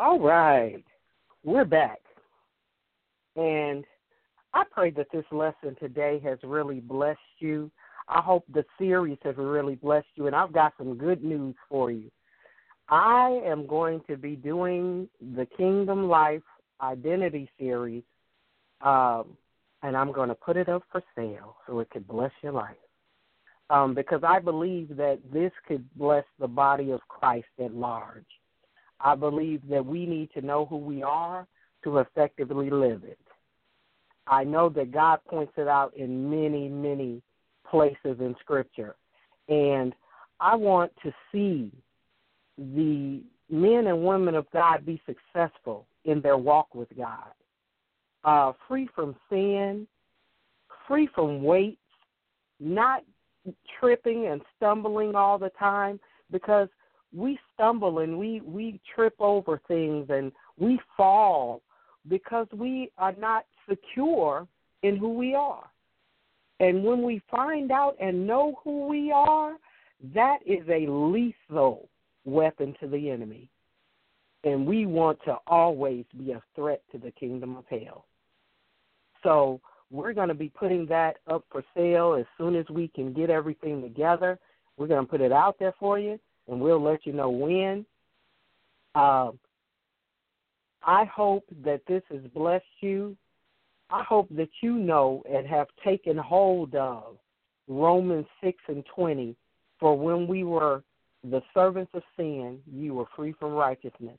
All 0.00 0.20
right. 0.20 0.84
We're 1.42 1.64
back. 1.64 1.98
And 3.34 3.84
I 4.54 4.62
pray 4.70 4.90
that 4.92 5.08
this 5.12 5.24
lesson 5.32 5.74
today 5.80 6.20
has 6.22 6.38
really 6.44 6.78
blessed 6.78 7.18
you. 7.40 7.68
I 8.06 8.20
hope 8.20 8.44
the 8.54 8.64
series 8.78 9.18
has 9.24 9.34
really 9.36 9.74
blessed 9.74 10.06
you. 10.14 10.28
And 10.28 10.36
I've 10.36 10.52
got 10.52 10.74
some 10.78 10.96
good 10.96 11.24
news 11.24 11.56
for 11.68 11.90
you. 11.90 12.12
I 12.88 13.40
am 13.44 13.66
going 13.66 14.00
to 14.08 14.16
be 14.16 14.36
doing 14.36 15.08
the 15.34 15.48
Kingdom 15.56 16.08
Life 16.08 16.42
Identity 16.80 17.50
series, 17.58 18.04
um, 18.82 19.36
and 19.82 19.96
I'm 19.96 20.12
going 20.12 20.28
to 20.28 20.36
put 20.36 20.56
it 20.56 20.68
up 20.68 20.84
for 20.92 21.02
sale 21.16 21.56
so 21.66 21.80
it 21.80 21.90
could 21.90 22.06
bless 22.06 22.30
your 22.40 22.52
life. 22.52 22.76
Um, 23.68 23.96
because 23.96 24.20
I 24.22 24.38
believe 24.38 24.96
that 24.96 25.18
this 25.32 25.50
could 25.66 25.84
bless 25.96 26.24
the 26.38 26.46
body 26.46 26.92
of 26.92 27.00
Christ 27.08 27.48
at 27.58 27.74
large. 27.74 28.24
I 29.00 29.14
believe 29.14 29.62
that 29.68 29.84
we 29.84 30.06
need 30.06 30.30
to 30.34 30.40
know 30.40 30.66
who 30.66 30.76
we 30.76 31.02
are 31.02 31.46
to 31.84 31.98
effectively 31.98 32.70
live 32.70 33.04
it. 33.04 33.18
I 34.26 34.44
know 34.44 34.68
that 34.70 34.92
God 34.92 35.20
points 35.28 35.52
it 35.56 35.68
out 35.68 35.96
in 35.96 36.28
many, 36.28 36.68
many 36.68 37.22
places 37.70 38.18
in 38.20 38.34
Scripture. 38.40 38.96
And 39.48 39.94
I 40.40 40.54
want 40.54 40.92
to 41.02 41.12
see 41.32 41.72
the 42.58 43.22
men 43.50 43.86
and 43.86 44.04
women 44.04 44.34
of 44.34 44.50
God 44.52 44.84
be 44.84 45.00
successful 45.06 45.86
in 46.04 46.20
their 46.20 46.36
walk 46.36 46.74
with 46.74 46.88
God, 46.96 47.32
uh, 48.24 48.52
free 48.66 48.88
from 48.94 49.16
sin, 49.30 49.86
free 50.86 51.08
from 51.14 51.42
weights, 51.42 51.78
not 52.60 53.04
tripping 53.78 54.26
and 54.26 54.42
stumbling 54.56 55.14
all 55.14 55.38
the 55.38 55.50
time 55.58 55.98
because 56.30 56.68
we 57.14 57.38
stumble 57.54 58.00
and 58.00 58.18
we 58.18 58.40
we 58.40 58.80
trip 58.94 59.14
over 59.18 59.60
things 59.66 60.06
and 60.10 60.32
we 60.58 60.78
fall 60.96 61.62
because 62.08 62.46
we 62.52 62.90
are 62.98 63.14
not 63.18 63.44
secure 63.68 64.46
in 64.82 64.96
who 64.96 65.14
we 65.14 65.34
are. 65.34 65.64
And 66.60 66.82
when 66.82 67.02
we 67.02 67.22
find 67.30 67.70
out 67.70 67.96
and 68.00 68.26
know 68.26 68.58
who 68.64 68.86
we 68.88 69.12
are, 69.12 69.56
that 70.14 70.38
is 70.46 70.66
a 70.68 70.90
lethal 70.90 71.88
weapon 72.24 72.74
to 72.80 72.88
the 72.88 73.10
enemy. 73.10 73.48
And 74.44 74.66
we 74.66 74.86
want 74.86 75.18
to 75.24 75.36
always 75.46 76.04
be 76.16 76.32
a 76.32 76.42
threat 76.54 76.82
to 76.92 76.98
the 76.98 77.10
kingdom 77.12 77.56
of 77.56 77.64
hell. 77.68 78.06
So 79.22 79.60
we're 79.90 80.12
going 80.12 80.28
to 80.28 80.34
be 80.34 80.48
putting 80.48 80.86
that 80.86 81.16
up 81.30 81.44
for 81.50 81.64
sale 81.76 82.16
as 82.18 82.26
soon 82.36 82.54
as 82.54 82.68
we 82.70 82.88
can 82.88 83.12
get 83.12 83.30
everything 83.30 83.82
together. 83.82 84.38
We're 84.76 84.86
going 84.86 85.04
to 85.04 85.10
put 85.10 85.20
it 85.20 85.32
out 85.32 85.58
there 85.58 85.74
for 85.78 85.98
you 85.98 86.18
and 86.48 86.60
we'll 86.60 86.82
let 86.82 87.06
you 87.06 87.12
know 87.12 87.30
when. 87.30 87.84
Uh, 88.94 89.30
I 90.82 91.04
hope 91.04 91.44
that 91.64 91.82
this 91.86 92.02
has 92.10 92.22
blessed 92.34 92.64
you. 92.80 93.16
I 93.90 94.02
hope 94.02 94.28
that 94.36 94.48
you 94.62 94.74
know 94.74 95.22
and 95.30 95.46
have 95.46 95.68
taken 95.84 96.16
hold 96.16 96.74
of 96.74 97.16
Romans 97.68 98.26
6 98.42 98.58
and 98.68 98.84
20. 98.94 99.36
For 99.80 99.96
when 99.96 100.26
we 100.26 100.44
were 100.44 100.82
the 101.24 101.42
servants 101.54 101.90
of 101.94 102.02
sin, 102.16 102.58
you 102.70 102.94
were 102.94 103.06
free 103.16 103.34
from 103.38 103.52
righteousness. 103.52 104.18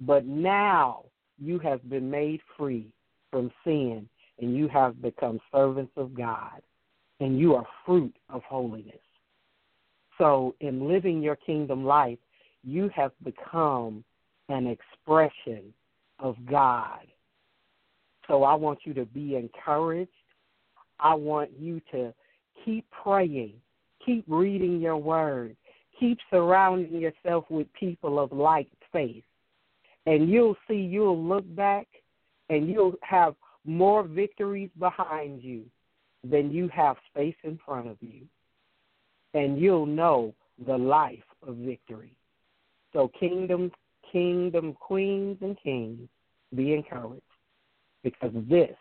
But 0.00 0.26
now 0.26 1.04
you 1.38 1.58
have 1.60 1.88
been 1.88 2.10
made 2.10 2.40
free 2.56 2.92
from 3.30 3.50
sin, 3.64 4.08
and 4.38 4.56
you 4.56 4.68
have 4.68 5.00
become 5.00 5.40
servants 5.52 5.92
of 5.96 6.14
God, 6.14 6.62
and 7.20 7.38
you 7.38 7.54
are 7.54 7.66
fruit 7.84 8.14
of 8.28 8.42
holiness. 8.42 9.00
So, 10.20 10.54
in 10.60 10.86
living 10.86 11.22
your 11.22 11.36
kingdom 11.36 11.82
life, 11.82 12.18
you 12.62 12.90
have 12.94 13.12
become 13.24 14.04
an 14.50 14.66
expression 14.66 15.72
of 16.18 16.36
God. 16.44 17.06
So, 18.28 18.44
I 18.44 18.54
want 18.54 18.80
you 18.84 18.92
to 18.94 19.06
be 19.06 19.36
encouraged. 19.36 20.10
I 20.98 21.14
want 21.14 21.52
you 21.58 21.80
to 21.92 22.12
keep 22.66 22.84
praying, 22.90 23.54
keep 24.04 24.24
reading 24.28 24.78
your 24.78 24.98
word, 24.98 25.56
keep 25.98 26.18
surrounding 26.28 27.00
yourself 27.00 27.46
with 27.48 27.72
people 27.72 28.18
of 28.18 28.30
like 28.30 28.68
faith. 28.92 29.24
And 30.04 30.28
you'll 30.28 30.56
see, 30.68 30.74
you'll 30.74 31.24
look 31.24 31.46
back 31.56 31.86
and 32.50 32.68
you'll 32.68 32.96
have 33.00 33.34
more 33.64 34.02
victories 34.02 34.70
behind 34.78 35.42
you 35.42 35.64
than 36.22 36.50
you 36.50 36.68
have 36.68 36.96
space 37.10 37.36
in 37.42 37.58
front 37.64 37.88
of 37.88 37.96
you 38.02 38.26
and 39.34 39.58
you'll 39.58 39.86
know 39.86 40.34
the 40.66 40.76
life 40.76 41.18
of 41.46 41.56
victory. 41.56 42.12
So, 42.92 43.10
kingdom, 43.18 43.70
kingdom 44.10 44.74
queens 44.74 45.38
and 45.40 45.56
kings, 45.62 46.08
be 46.54 46.74
encouraged 46.74 47.22
because 48.02 48.32
this 48.48 48.76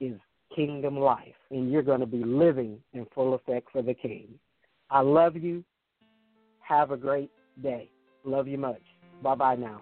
is 0.00 0.18
kingdom 0.54 0.98
life, 0.98 1.34
and 1.50 1.70
you're 1.70 1.82
going 1.82 2.00
to 2.00 2.06
be 2.06 2.22
living 2.24 2.78
in 2.92 3.06
full 3.14 3.34
effect 3.34 3.68
for 3.72 3.82
the 3.82 3.94
King. 3.94 4.28
I 4.90 5.00
love 5.00 5.36
you. 5.36 5.64
Have 6.60 6.90
a 6.90 6.96
great 6.96 7.30
day. 7.62 7.90
Love 8.24 8.48
you 8.48 8.58
much. 8.58 8.82
Bye 9.22 9.34
bye 9.34 9.56
now. 9.56 9.80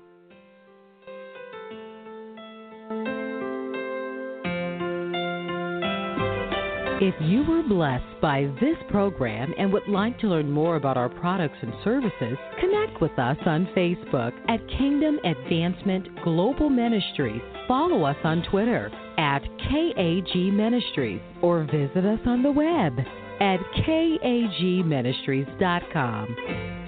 If 7.07 7.15
you 7.21 7.45
were 7.45 7.63
blessed 7.63 8.19
by 8.23 8.51
this 8.63 8.79
program 8.89 9.53
and 9.59 9.71
would 9.75 9.87
like 9.87 10.19
to 10.21 10.27
learn 10.27 10.51
more 10.51 10.77
about 10.77 10.97
our 10.97 11.11
products 11.11 11.59
and 11.61 11.75
services, 11.85 12.39
connect 12.59 13.03
with 13.03 13.19
us 13.19 13.37
on 13.45 13.67
Facebook 13.77 14.33
at 14.49 14.67
Kingdom 14.79 15.19
Advancement 15.23 16.09
Global 16.25 16.71
Ministries. 16.71 17.43
Follow 17.69 18.05
us 18.05 18.17
on 18.25 18.43
Twitter 18.45 18.91
at 19.19 19.43
KAG 19.69 20.35
Ministries 20.35 21.21
or 21.43 21.65
visit 21.65 22.07
us 22.07 22.21
on 22.25 22.43
the 22.43 22.51
web 22.51 22.99
at 23.39 23.61
kagministries.com. 23.87 26.84